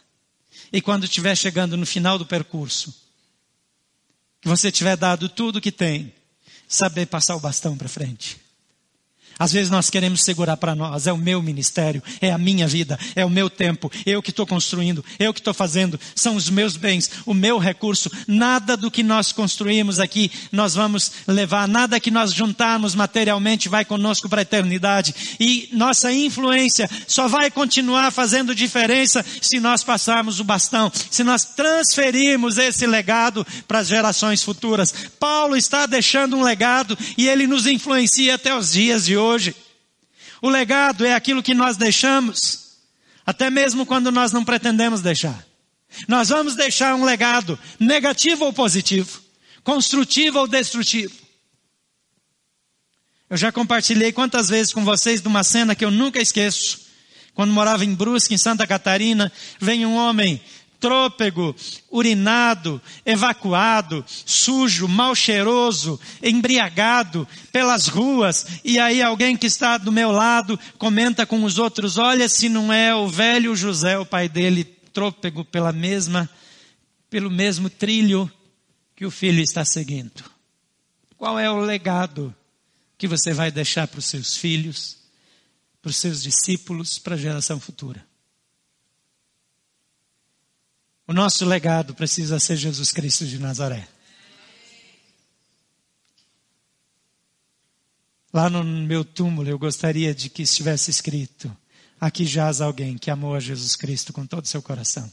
E 0.71 0.81
quando 0.81 1.05
estiver 1.05 1.35
chegando 1.35 1.77
no 1.77 1.85
final 1.85 2.17
do 2.17 2.25
percurso, 2.25 2.93
que 4.41 4.47
você 4.47 4.71
tiver 4.71 4.97
dado 4.97 5.29
tudo 5.29 5.61
que 5.61 5.71
tem, 5.71 6.13
saber 6.67 7.05
passar 7.05 7.35
o 7.35 7.39
bastão 7.39 7.77
para 7.77 7.89
frente. 7.89 8.37
Às 9.39 9.53
vezes 9.53 9.69
nós 9.69 9.89
queremos 9.89 10.21
segurar 10.21 10.57
para 10.57 10.75
nós, 10.75 11.07
é 11.07 11.13
o 11.13 11.17
meu 11.17 11.41
ministério, 11.41 12.03
é 12.19 12.29
a 12.29 12.37
minha 12.37 12.67
vida, 12.67 12.99
é 13.15 13.23
o 13.23 13.29
meu 13.29 13.49
tempo, 13.49 13.89
eu 14.05 14.21
que 14.21 14.31
estou 14.31 14.45
construindo, 14.45 15.03
eu 15.17 15.33
que 15.33 15.39
estou 15.39 15.53
fazendo, 15.53 15.97
são 16.13 16.35
os 16.35 16.49
meus 16.49 16.75
bens, 16.75 17.09
o 17.25 17.33
meu 17.33 17.57
recurso. 17.57 18.11
Nada 18.27 18.75
do 18.75 18.91
que 18.91 19.01
nós 19.01 19.31
construímos 19.31 19.97
aqui 19.97 20.29
nós 20.51 20.75
vamos 20.75 21.09
levar, 21.25 21.69
nada 21.69 22.01
que 22.01 22.11
nós 22.11 22.33
juntarmos 22.33 22.93
materialmente 22.93 23.69
vai 23.69 23.85
conosco 23.85 24.27
para 24.27 24.41
a 24.41 24.43
eternidade. 24.43 25.15
E 25.39 25.69
nossa 25.71 26.11
influência 26.11 26.89
só 27.07 27.29
vai 27.29 27.49
continuar 27.49 28.11
fazendo 28.11 28.53
diferença 28.53 29.25
se 29.41 29.57
nós 29.57 29.85
passarmos 29.85 30.41
o 30.41 30.43
bastão, 30.43 30.91
se 31.09 31.23
nós 31.23 31.45
transferirmos 31.45 32.57
esse 32.57 32.85
legado 32.85 33.47
para 33.65 33.79
as 33.79 33.87
gerações 33.87 34.43
futuras. 34.43 34.93
Paulo 35.17 35.55
está 35.55 35.85
deixando 35.85 36.35
um 36.35 36.43
legado 36.43 36.97
e 37.17 37.29
ele 37.29 37.47
nos 37.47 37.65
influencia 37.65 38.35
até 38.35 38.53
os 38.53 38.73
dias 38.73 39.05
de 39.05 39.15
hoje 39.15 39.28
hoje. 39.29 39.55
O 40.41 40.49
legado 40.49 41.05
é 41.05 41.13
aquilo 41.13 41.43
que 41.43 41.53
nós 41.53 41.77
deixamos, 41.77 42.77
até 43.25 43.49
mesmo 43.49 43.85
quando 43.85 44.11
nós 44.11 44.31
não 44.31 44.43
pretendemos 44.43 45.01
deixar. 45.01 45.45
Nós 46.07 46.29
vamos 46.29 46.55
deixar 46.55 46.95
um 46.95 47.03
legado, 47.03 47.57
negativo 47.79 48.45
ou 48.45 48.53
positivo, 48.53 49.21
construtivo 49.63 50.39
ou 50.39 50.47
destrutivo. 50.47 51.13
Eu 53.29 53.37
já 53.37 53.51
compartilhei 53.51 54.11
quantas 54.11 54.49
vezes 54.49 54.73
com 54.73 54.83
vocês 54.83 55.21
de 55.21 55.27
uma 55.27 55.43
cena 55.43 55.75
que 55.75 55.85
eu 55.85 55.91
nunca 55.91 56.19
esqueço. 56.19 56.87
Quando 57.33 57.53
morava 57.53 57.85
em 57.85 57.93
Brusque, 57.93 58.33
em 58.33 58.37
Santa 58.37 58.65
Catarina, 58.65 59.31
vem 59.59 59.85
um 59.85 59.95
homem 59.95 60.41
trôpego, 60.79 61.55
urinado, 61.91 62.81
evacuado, 63.05 64.03
sujo, 64.07 64.87
mal 64.87 65.13
cheiroso, 65.13 65.99
embriagado 66.23 67.27
pelas 67.51 67.87
ruas, 67.87 68.61
e 68.63 68.79
aí 68.79 69.01
alguém 69.01 69.35
que 69.35 69.47
está 69.47 69.77
do 69.77 69.91
meu 69.91 70.11
lado 70.11 70.59
comenta 70.77 71.25
com 71.25 71.43
os 71.43 71.57
outros: 71.57 71.97
olha 71.97 72.29
se 72.29 72.47
não 72.47 72.71
é 72.71 72.95
o 72.95 73.07
velho 73.07 73.55
José, 73.55 73.97
o 73.97 74.05
pai 74.05 74.29
dele, 74.29 74.63
trôpego 74.63 75.43
pela 75.43 75.71
mesma, 75.71 76.29
pelo 77.09 77.29
mesmo 77.29 77.69
trilho 77.69 78.31
que 78.95 79.05
o 79.05 79.11
filho 79.11 79.41
está 79.41 79.63
seguindo. 79.65 80.23
Qual 81.17 81.37
é 81.37 81.51
o 81.51 81.59
legado 81.59 82.33
que 82.97 83.07
você 83.07 83.33
vai 83.33 83.51
deixar 83.51 83.87
para 83.87 83.99
os 83.99 84.05
seus 84.05 84.37
filhos, 84.37 84.97
para 85.81 85.89
os 85.89 85.97
seus 85.97 86.21
discípulos, 86.23 86.97
para 86.97 87.15
a 87.15 87.17
geração 87.17 87.59
futura? 87.59 88.08
O 91.09 91.13
nosso 91.13 91.43
legado 91.43 91.95
precisa 91.95 92.39
ser 92.39 92.55
Jesus 92.55 92.91
Cristo 92.91 93.25
de 93.25 93.39
Nazaré. 93.39 93.87
Lá 98.31 98.47
no 98.47 98.63
meu 98.63 99.03
túmulo 99.03 99.49
eu 99.49 99.57
gostaria 99.57 100.13
de 100.13 100.29
que 100.29 100.43
estivesse 100.43 100.91
escrito: 100.91 101.51
aqui 101.99 102.27
jaz 102.27 102.61
alguém 102.61 102.95
que 102.95 103.09
amou 103.09 103.33
a 103.33 103.39
Jesus 103.39 103.75
Cristo 103.75 104.13
com 104.13 104.23
todo 104.27 104.45
o 104.45 104.47
seu 104.47 104.61
coração. 104.61 105.11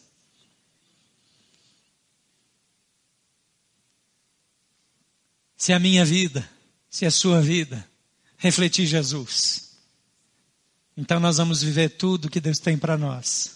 Se 5.56 5.72
a 5.72 5.78
minha 5.78 6.04
vida, 6.04 6.46
se 6.90 7.06
a 7.06 7.10
sua 7.10 7.40
vida 7.40 7.88
refletir 8.36 8.84
Jesus, 8.84 9.78
então 10.94 11.18
nós 11.18 11.38
vamos 11.38 11.62
viver 11.62 11.88
tudo 11.88 12.28
que 12.28 12.38
Deus 12.38 12.58
tem 12.58 12.76
para 12.76 12.98
nós. 12.98 13.55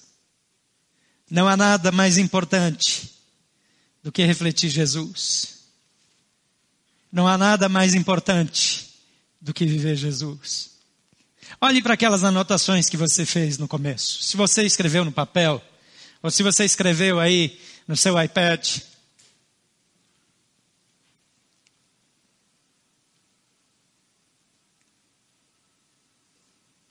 Não 1.31 1.47
há 1.47 1.57
nada 1.57 1.93
mais 1.93 2.19
importante 2.19 3.09
do 4.03 4.11
que 4.11 4.25
refletir 4.25 4.69
Jesus. 4.69 5.61
Não 7.13 7.29
há 7.29 7.39
nada 7.39 7.69
mais 7.69 7.95
importante 7.95 8.91
do 9.41 9.55
que 9.55 9.65
viver 9.65 9.95
Jesus. 9.95 10.71
Olhe 11.61 11.81
para 11.81 11.95
aquelas 11.95 12.25
anotações 12.25 12.89
que 12.89 12.97
você 12.97 13.25
fez 13.25 13.59
no 13.59 13.69
começo. 13.69 14.23
Se 14.25 14.37
você 14.37 14.65
escreveu 14.65 15.05
no 15.05 15.13
papel, 15.13 15.63
ou 16.23 16.31
se 16.31 16.43
você 16.43 16.65
escreveu 16.65 17.21
aí 17.21 17.59
no 17.87 17.97
seu 17.97 18.21
iPad, 18.21 18.81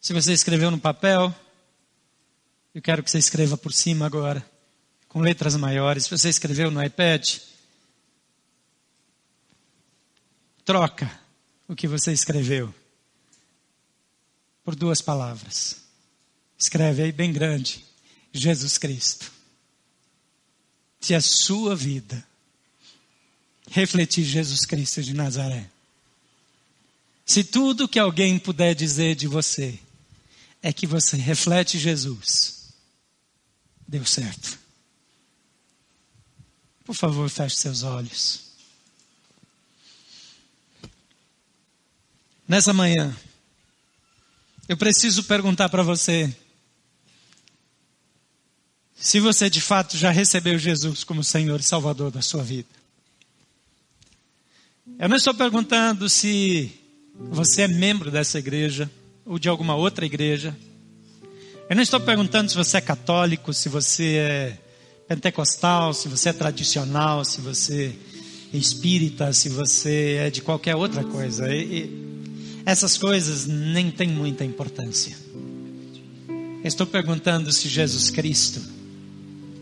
Se 0.10 0.13
você 0.13 0.34
escreveu 0.34 0.71
no 0.71 0.80
papel, 0.80 1.32
eu 2.73 2.82
quero 2.82 3.03
que 3.03 3.10
você 3.10 3.17
escreva 3.17 3.58
por 3.58 3.73
cima 3.73 4.05
agora, 4.05 4.47
com 5.08 5.21
letras 5.21 5.55
maiores. 5.55 6.03
Se 6.03 6.12
você 6.12 6.29
escreveu 6.29 6.69
no 6.69 6.84
iPad, 6.84 7.38
troca 10.63 11.19
o 11.67 11.75
que 11.75 11.88
você 11.88 12.13
escreveu 12.13 12.73
por 14.63 14.75
duas 14.75 15.01
palavras. 15.01 15.77
Escreve 16.58 17.03
aí 17.03 17.12
bem 17.12 17.34
grande: 17.34 17.84
Jesus 18.32 18.77
Cristo. 18.77 19.32
Se 21.01 21.15
a 21.15 21.21
sua 21.21 21.75
vida 21.75 22.23
refletir 23.71 24.25
Jesus 24.25 24.65
Cristo 24.65 25.01
de 25.01 25.13
Nazaré, 25.13 25.69
se 27.25 27.43
tudo 27.43 27.88
que 27.88 27.97
alguém 27.97 28.38
puder 28.38 28.75
dizer 28.75 29.15
de 29.15 29.27
você 29.27 29.79
é 30.62 30.73
que 30.73 30.86
você 30.86 31.15
reflete 31.15 31.79
Jesus, 31.79 32.58
deu 33.89 34.06
certo. 34.06 34.60
Por 36.86 36.93
favor, 36.95 37.28
feche 37.28 37.56
seus 37.56 37.82
olhos. 37.82 38.49
Nessa 42.47 42.71
manhã, 42.71 43.15
eu 44.67 44.78
preciso 44.78 45.23
perguntar 45.23 45.69
para 45.69 45.82
você 45.82 46.36
se 48.95 49.19
você 49.19 49.49
de 49.49 49.62
fato 49.62 49.97
já 49.97 50.12
recebeu 50.12 50.60
Jesus 50.60 51.04
como 51.04 51.23
Senhor 51.23 51.60
e 51.60 51.63
Salvador 51.63 52.12
da 52.12 52.21
sua 52.21 52.43
vida. 52.43 52.69
Eu 54.99 55.10
não 55.10 55.17
estou 55.17 55.34
perguntando 55.34 56.08
se 56.10 56.71
você 57.15 57.63
é 57.63 57.67
membro 57.67 58.12
dessa 58.12 58.38
igreja 58.38 58.89
ou 59.25 59.39
de 59.39 59.49
alguma 59.49 59.75
outra 59.75 60.06
igreja. 60.06 60.56
Eu 61.69 61.75
não 61.75 61.84
estou 61.84 61.99
perguntando 61.99 62.49
se 62.49 62.58
você 62.58 62.77
é 62.77 62.82
católico, 62.82 63.53
se 63.53 63.69
você 63.69 64.15
é 64.15 64.58
pentecostal, 65.08 65.93
se 65.93 66.08
você 66.08 66.29
é 66.29 66.34
tradicional, 66.34 67.23
se 67.23 67.39
você 67.41 67.93
é 68.51 68.58
espírita, 68.58 69.32
se 69.34 69.49
você 69.49 70.15
é 70.19 70.29
de 70.32 70.41
qualquer 70.41 70.75
outra 70.75 71.03
coisa. 71.03 71.47
E, 71.53 72.10
essas 72.65 72.97
coisas 72.97 73.45
nem 73.45 73.91
têm 73.91 74.08
muita 74.08 74.43
importância. 74.43 75.15
Eu 76.27 76.67
estou 76.67 76.88
perguntando 76.88 77.51
se 77.51 77.69
Jesus 77.69 78.10
Cristo 78.10 78.62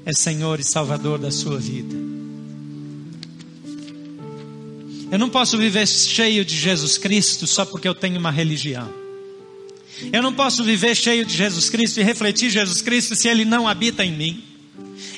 é 0.06 0.14
Senhor 0.14 0.62
e 0.62 0.64
Salvador 0.64 1.20
da 1.20 1.30
sua 1.30 1.60
vida. 1.60 1.94
Eu 5.12 5.20
não 5.20 5.30
posso 5.30 5.58
viver 5.58 5.86
cheio 5.86 6.46
de 6.46 6.58
Jesus 6.58 6.98
Cristo 6.98 7.46
só 7.46 7.66
porque 7.66 7.88
eu 7.88 7.94
tenho 7.94 8.18
uma 8.18 8.32
religião. 8.32 9.07
Eu 10.12 10.22
não 10.22 10.34
posso 10.34 10.64
viver 10.64 10.96
cheio 10.96 11.26
de 11.26 11.36
Jesus 11.36 11.70
Cristo 11.70 12.00
e 12.00 12.04
refletir 12.04 12.50
Jesus 12.50 12.82
Cristo 12.82 13.16
se 13.16 13.28
Ele 13.28 13.46
não 13.46 13.68
habita 13.68 14.04
em 14.04 14.12
mim. 14.12 14.44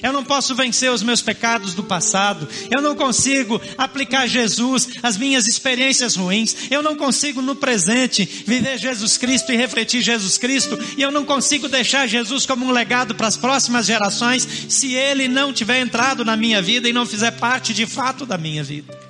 Eu 0.01 0.13
não 0.13 0.23
posso 0.23 0.55
vencer 0.55 0.91
os 0.91 1.03
meus 1.03 1.21
pecados 1.21 1.73
do 1.73 1.83
passado. 1.83 2.47
Eu 2.71 2.81
não 2.81 2.95
consigo 2.95 3.61
aplicar 3.77 4.27
Jesus 4.27 4.89
às 5.03 5.17
minhas 5.17 5.47
experiências 5.47 6.15
ruins. 6.15 6.55
Eu 6.71 6.81
não 6.81 6.95
consigo 6.95 7.41
no 7.41 7.55
presente 7.55 8.25
viver 8.45 8.77
Jesus 8.77 9.17
Cristo 9.17 9.51
e 9.51 9.57
refletir 9.57 10.01
Jesus 10.01 10.37
Cristo. 10.37 10.79
E 10.97 11.01
eu 11.01 11.11
não 11.11 11.25
consigo 11.25 11.67
deixar 11.67 12.07
Jesus 12.07 12.45
como 12.45 12.65
um 12.65 12.71
legado 12.71 13.15
para 13.15 13.27
as 13.27 13.37
próximas 13.37 13.85
gerações 13.85 14.47
se 14.69 14.93
Ele 14.93 15.27
não 15.27 15.51
tiver 15.51 15.81
entrado 15.81 16.23
na 16.23 16.37
minha 16.37 16.61
vida 16.61 16.87
e 16.87 16.93
não 16.93 17.05
fizer 17.05 17.31
parte 17.31 17.73
de 17.73 17.85
fato 17.85 18.25
da 18.25 18.37
minha 18.37 18.63
vida. 18.63 19.08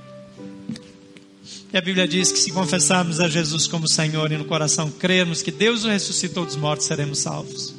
E 1.71 1.77
a 1.77 1.81
Bíblia 1.81 2.07
diz 2.07 2.31
que 2.31 2.39
se 2.39 2.51
confessarmos 2.51 3.19
a 3.19 3.29
Jesus 3.29 3.67
como 3.67 3.87
Senhor 3.87 4.31
e 4.31 4.37
no 4.37 4.45
coração 4.45 4.89
crermos 4.89 5.43
que 5.43 5.51
Deus 5.51 5.85
o 5.85 5.87
ressuscitou 5.87 6.43
dos 6.43 6.55
mortos, 6.55 6.87
seremos 6.87 7.19
salvos. 7.19 7.75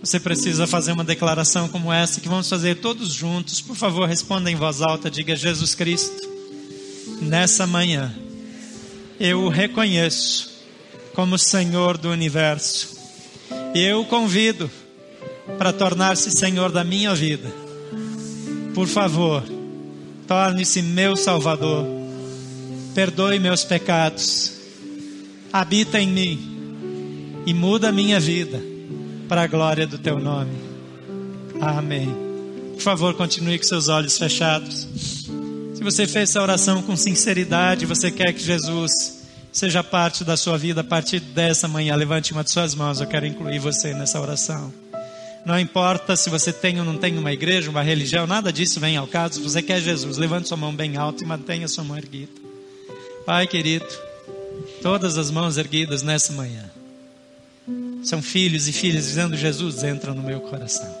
Você 0.00 0.18
precisa 0.18 0.66
fazer 0.66 0.92
uma 0.92 1.04
declaração 1.04 1.68
como 1.68 1.92
essa 1.92 2.20
que 2.20 2.28
vamos 2.28 2.48
fazer 2.48 2.76
todos 2.76 3.12
juntos. 3.12 3.60
Por 3.60 3.76
favor, 3.76 4.08
responda 4.08 4.50
em 4.50 4.56
voz 4.56 4.80
alta, 4.80 5.10
diga 5.10 5.36
Jesus 5.36 5.74
Cristo. 5.74 6.28
Nessa 7.20 7.66
manhã, 7.66 8.12
eu 9.20 9.42
o 9.42 9.48
reconheço 9.48 10.50
como 11.14 11.38
Senhor 11.38 11.98
do 11.98 12.10
universo. 12.10 12.96
E 13.74 13.80
eu 13.80 14.00
o 14.00 14.06
convido 14.06 14.70
para 15.56 15.72
tornar-se 15.72 16.30
Senhor 16.30 16.72
da 16.72 16.82
minha 16.82 17.14
vida. 17.14 17.52
Por 18.74 18.86
favor, 18.86 19.44
torne-se 20.28 20.82
meu 20.82 21.16
Salvador, 21.16 21.86
perdoe 22.94 23.38
meus 23.38 23.64
pecados, 23.64 24.52
habita 25.50 25.98
em 25.98 26.06
mim 26.06 27.42
e 27.46 27.54
muda 27.54 27.88
a 27.88 27.92
minha 27.92 28.20
vida 28.20 28.62
para 29.26 29.42
a 29.42 29.46
glória 29.46 29.86
do 29.86 29.96
teu 29.96 30.20
nome. 30.20 30.52
Amém. 31.60 32.14
Por 32.74 32.82
favor, 32.82 33.14
continue 33.14 33.58
com 33.58 33.64
seus 33.64 33.88
olhos 33.88 34.18
fechados. 34.18 34.86
Se 35.74 35.82
você 35.82 36.06
fez 36.06 36.30
essa 36.30 36.42
oração 36.42 36.82
com 36.82 36.94
sinceridade, 36.94 37.86
você 37.86 38.10
quer 38.10 38.32
que 38.34 38.42
Jesus 38.42 39.26
seja 39.50 39.82
parte 39.82 40.24
da 40.24 40.36
sua 40.36 40.58
vida 40.58 40.82
a 40.82 40.84
partir 40.84 41.20
dessa 41.20 41.66
manhã, 41.66 41.96
levante 41.96 42.32
uma 42.32 42.44
de 42.44 42.50
suas 42.50 42.74
mãos, 42.74 43.00
eu 43.00 43.06
quero 43.06 43.26
incluir 43.26 43.58
você 43.58 43.94
nessa 43.94 44.20
oração. 44.20 44.72
Não 45.48 45.58
importa 45.58 46.14
se 46.14 46.28
você 46.28 46.52
tem 46.52 46.78
ou 46.78 46.84
não 46.84 46.98
tem 46.98 47.16
uma 47.16 47.32
igreja, 47.32 47.70
uma 47.70 47.80
religião, 47.80 48.26
nada 48.26 48.52
disso 48.52 48.78
vem 48.78 48.98
ao 48.98 49.06
caso. 49.06 49.36
Se 49.36 49.40
você 49.40 49.62
quer 49.62 49.80
Jesus, 49.80 50.18
levante 50.18 50.46
sua 50.46 50.58
mão 50.58 50.74
bem 50.74 50.98
alta 50.98 51.24
e 51.24 51.26
mantenha 51.26 51.66
sua 51.66 51.82
mão 51.82 51.96
erguida. 51.96 52.30
Pai 53.24 53.46
querido, 53.46 53.86
todas 54.82 55.16
as 55.16 55.30
mãos 55.30 55.56
erguidas 55.56 56.02
nessa 56.02 56.34
manhã 56.34 56.70
são 58.02 58.20
filhos 58.20 58.68
e 58.68 58.74
filhas 58.74 59.06
dizendo: 59.06 59.38
Jesus 59.38 59.82
entra 59.82 60.12
no 60.12 60.22
meu 60.22 60.38
coração. 60.40 60.94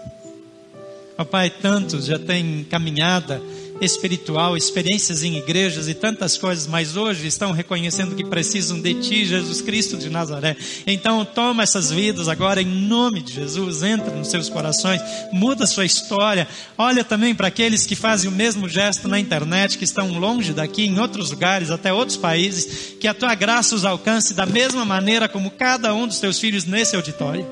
Papai, 1.14 1.50
tantos 1.50 2.06
já 2.06 2.18
têm 2.18 2.64
caminhada 2.70 3.42
espiritual, 3.80 4.56
experiências 4.56 5.22
em 5.22 5.36
igrejas 5.36 5.88
e 5.88 5.94
tantas 5.94 6.36
coisas, 6.36 6.66
mas 6.66 6.96
hoje 6.96 7.26
estão 7.26 7.52
reconhecendo 7.52 8.14
que 8.14 8.24
precisam 8.24 8.80
de 8.80 8.94
Ti, 8.94 9.24
Jesus 9.24 9.60
Cristo 9.60 9.96
de 9.96 10.10
Nazaré. 10.10 10.56
Então 10.86 11.24
toma 11.24 11.62
essas 11.62 11.90
vidas 11.90 12.28
agora 12.28 12.60
em 12.60 12.66
nome 12.66 13.22
de 13.22 13.32
Jesus, 13.32 13.82
entra 13.82 14.14
nos 14.14 14.28
seus 14.28 14.48
corações, 14.48 15.00
muda 15.32 15.66
sua 15.66 15.84
história. 15.84 16.48
Olha 16.76 17.04
também 17.04 17.34
para 17.34 17.48
aqueles 17.48 17.86
que 17.86 17.94
fazem 17.94 18.30
o 18.30 18.34
mesmo 18.34 18.68
gesto 18.68 19.08
na 19.08 19.18
internet, 19.18 19.78
que 19.78 19.84
estão 19.84 20.18
longe 20.18 20.52
daqui, 20.52 20.84
em 20.84 20.98
outros 20.98 21.30
lugares, 21.30 21.70
até 21.70 21.92
outros 21.92 22.16
países, 22.16 22.94
que 23.00 23.06
a 23.06 23.14
Tua 23.14 23.34
graça 23.34 23.74
os 23.74 23.84
alcance 23.84 24.34
da 24.34 24.46
mesma 24.46 24.84
maneira 24.84 25.28
como 25.28 25.50
cada 25.50 25.94
um 25.94 26.06
dos 26.06 26.20
Teus 26.20 26.38
filhos 26.38 26.64
nesse 26.64 26.96
auditório. 26.96 27.46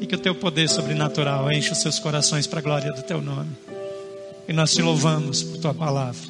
E 0.00 0.06
que 0.06 0.16
o 0.16 0.18
Teu 0.18 0.34
poder 0.34 0.68
sobrenatural 0.68 1.50
enche 1.52 1.70
os 1.70 1.78
seus 1.78 1.98
corações 1.98 2.46
para 2.46 2.58
a 2.58 2.62
glória 2.62 2.92
do 2.92 3.02
Teu 3.02 3.22
nome. 3.22 3.50
E 4.48 4.52
nós 4.52 4.72
te 4.72 4.82
louvamos 4.82 5.42
por 5.42 5.58
tua 5.58 5.74
palavra 5.74 6.28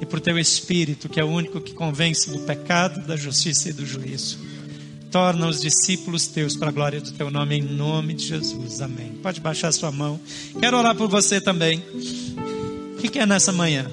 e 0.00 0.06
por 0.06 0.20
teu 0.20 0.38
espírito, 0.38 1.08
que 1.08 1.20
é 1.20 1.24
o 1.24 1.28
único 1.28 1.60
que 1.60 1.74
convence 1.74 2.30
do 2.30 2.38
pecado, 2.40 3.06
da 3.06 3.16
justiça 3.16 3.68
e 3.68 3.72
do 3.72 3.84
juízo. 3.84 4.38
Torna 5.10 5.48
os 5.48 5.60
discípulos 5.60 6.28
teus 6.28 6.56
para 6.56 6.68
a 6.68 6.72
glória 6.72 7.00
do 7.00 7.10
teu 7.12 7.30
nome, 7.30 7.56
em 7.56 7.62
nome 7.62 8.14
de 8.14 8.26
Jesus. 8.26 8.80
Amém. 8.80 9.18
Pode 9.22 9.40
baixar 9.40 9.72
sua 9.72 9.90
mão. 9.90 10.20
Quero 10.58 10.76
orar 10.78 10.94
por 10.94 11.08
você 11.08 11.40
também. 11.40 11.82
O 12.94 12.96
que 12.96 13.18
é 13.18 13.26
nessa 13.26 13.52
manhã? 13.52 13.90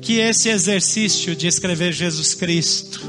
Que 0.00 0.18
esse 0.18 0.48
exercício 0.48 1.36
de 1.36 1.46
escrever 1.46 1.92
Jesus 1.92 2.34
Cristo 2.34 3.00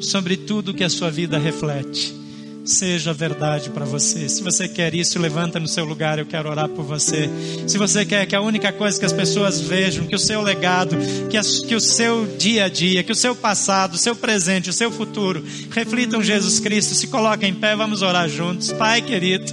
sobre 0.00 0.36
tudo 0.36 0.74
que 0.74 0.84
a 0.84 0.88
sua 0.88 1.10
vida 1.10 1.38
reflete 1.38 2.25
seja 2.66 3.12
verdade 3.12 3.70
para 3.70 3.84
você. 3.84 4.28
Se 4.28 4.42
você 4.42 4.68
quer 4.68 4.94
isso, 4.94 5.18
levanta 5.18 5.60
no 5.60 5.68
seu 5.68 5.84
lugar, 5.84 6.18
eu 6.18 6.26
quero 6.26 6.48
orar 6.48 6.68
por 6.68 6.84
você. 6.84 7.30
Se 7.66 7.78
você 7.78 8.04
quer 8.04 8.26
que 8.26 8.34
a 8.34 8.40
única 8.40 8.72
coisa 8.72 8.98
que 8.98 9.04
as 9.04 9.12
pessoas 9.12 9.60
vejam, 9.60 10.06
que 10.06 10.14
o 10.14 10.18
seu 10.18 10.42
legado, 10.42 10.96
que, 11.30 11.40
que 11.66 11.74
o 11.74 11.80
seu 11.80 12.26
dia 12.36 12.64
a 12.64 12.68
dia, 12.68 13.02
que 13.02 13.12
o 13.12 13.16
seu 13.16 13.34
passado, 13.34 13.94
o 13.94 13.98
seu 13.98 14.16
presente, 14.16 14.70
o 14.70 14.72
seu 14.72 14.90
futuro 14.90 15.44
reflitam 15.70 16.22
Jesus 16.22 16.60
Cristo, 16.60 16.94
se 16.94 17.06
coloquem 17.06 17.50
em 17.50 17.54
pé, 17.54 17.76
vamos 17.76 18.02
orar 18.02 18.28
juntos. 18.28 18.72
Pai 18.72 19.00
querido, 19.00 19.52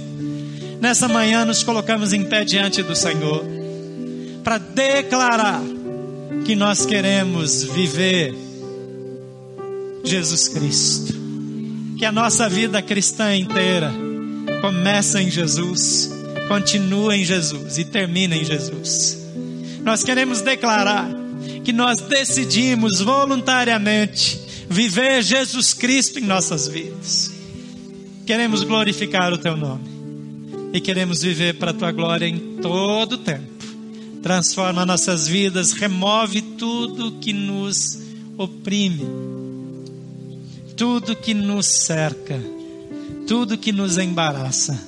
nessa 0.80 1.08
manhã 1.08 1.44
nos 1.44 1.62
colocamos 1.62 2.12
em 2.12 2.24
pé 2.24 2.44
diante 2.44 2.82
do 2.82 2.96
Senhor 2.96 3.44
para 4.42 4.58
declarar 4.58 5.62
que 6.44 6.54
nós 6.54 6.84
queremos 6.84 7.62
viver 7.62 8.34
Jesus 10.04 10.48
Cristo 10.48 11.23
que 11.98 12.04
a 12.04 12.12
nossa 12.12 12.48
vida 12.48 12.82
cristã 12.82 13.36
inteira 13.36 13.92
começa 14.60 15.22
em 15.22 15.30
Jesus, 15.30 16.10
continua 16.48 17.16
em 17.16 17.24
Jesus 17.24 17.78
e 17.78 17.84
termina 17.84 18.36
em 18.36 18.44
Jesus. 18.44 19.18
Nós 19.82 20.02
queremos 20.02 20.40
declarar 20.40 21.08
que 21.62 21.72
nós 21.72 22.00
decidimos 22.00 23.00
voluntariamente 23.00 24.40
viver 24.68 25.22
Jesus 25.22 25.72
Cristo 25.74 26.18
em 26.18 26.22
nossas 26.22 26.66
vidas. 26.66 27.32
Queremos 28.26 28.62
glorificar 28.62 29.32
o 29.32 29.38
teu 29.38 29.56
nome 29.56 29.84
e 30.72 30.80
queremos 30.80 31.22
viver 31.22 31.54
para 31.54 31.70
a 31.70 31.74
tua 31.74 31.92
glória 31.92 32.26
em 32.26 32.56
todo 32.60 33.12
o 33.12 33.18
tempo. 33.18 33.52
Transforma 34.22 34.86
nossas 34.86 35.28
vidas, 35.28 35.72
remove 35.72 36.40
tudo 36.40 37.18
que 37.20 37.32
nos 37.32 37.98
oprime 38.38 39.43
tudo 40.76 41.16
que 41.16 41.34
nos 41.34 41.66
cerca, 41.66 42.40
tudo 43.26 43.58
que 43.58 43.72
nos 43.72 43.98
embaraça 43.98 44.78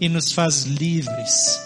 e 0.00 0.08
nos 0.08 0.32
faz 0.32 0.64
livres 0.64 1.60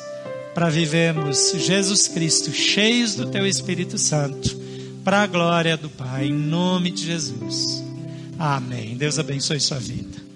para 0.55 0.69
vivermos 0.69 1.53
Jesus 1.57 2.09
Cristo 2.09 2.53
cheios 2.53 3.15
do 3.15 3.27
Teu 3.27 3.47
Espírito 3.47 3.97
Santo, 3.99 4.57
para 5.05 5.23
a 5.23 5.27
glória 5.27 5.77
do 5.77 5.89
Pai, 5.89 6.27
em 6.27 6.33
nome 6.33 6.91
de 6.91 7.07
Jesus. 7.07 7.83
Amém. 8.39 8.97
Deus 8.97 9.19
abençoe 9.19 9.61
sua 9.61 9.79
vida. 9.79 10.32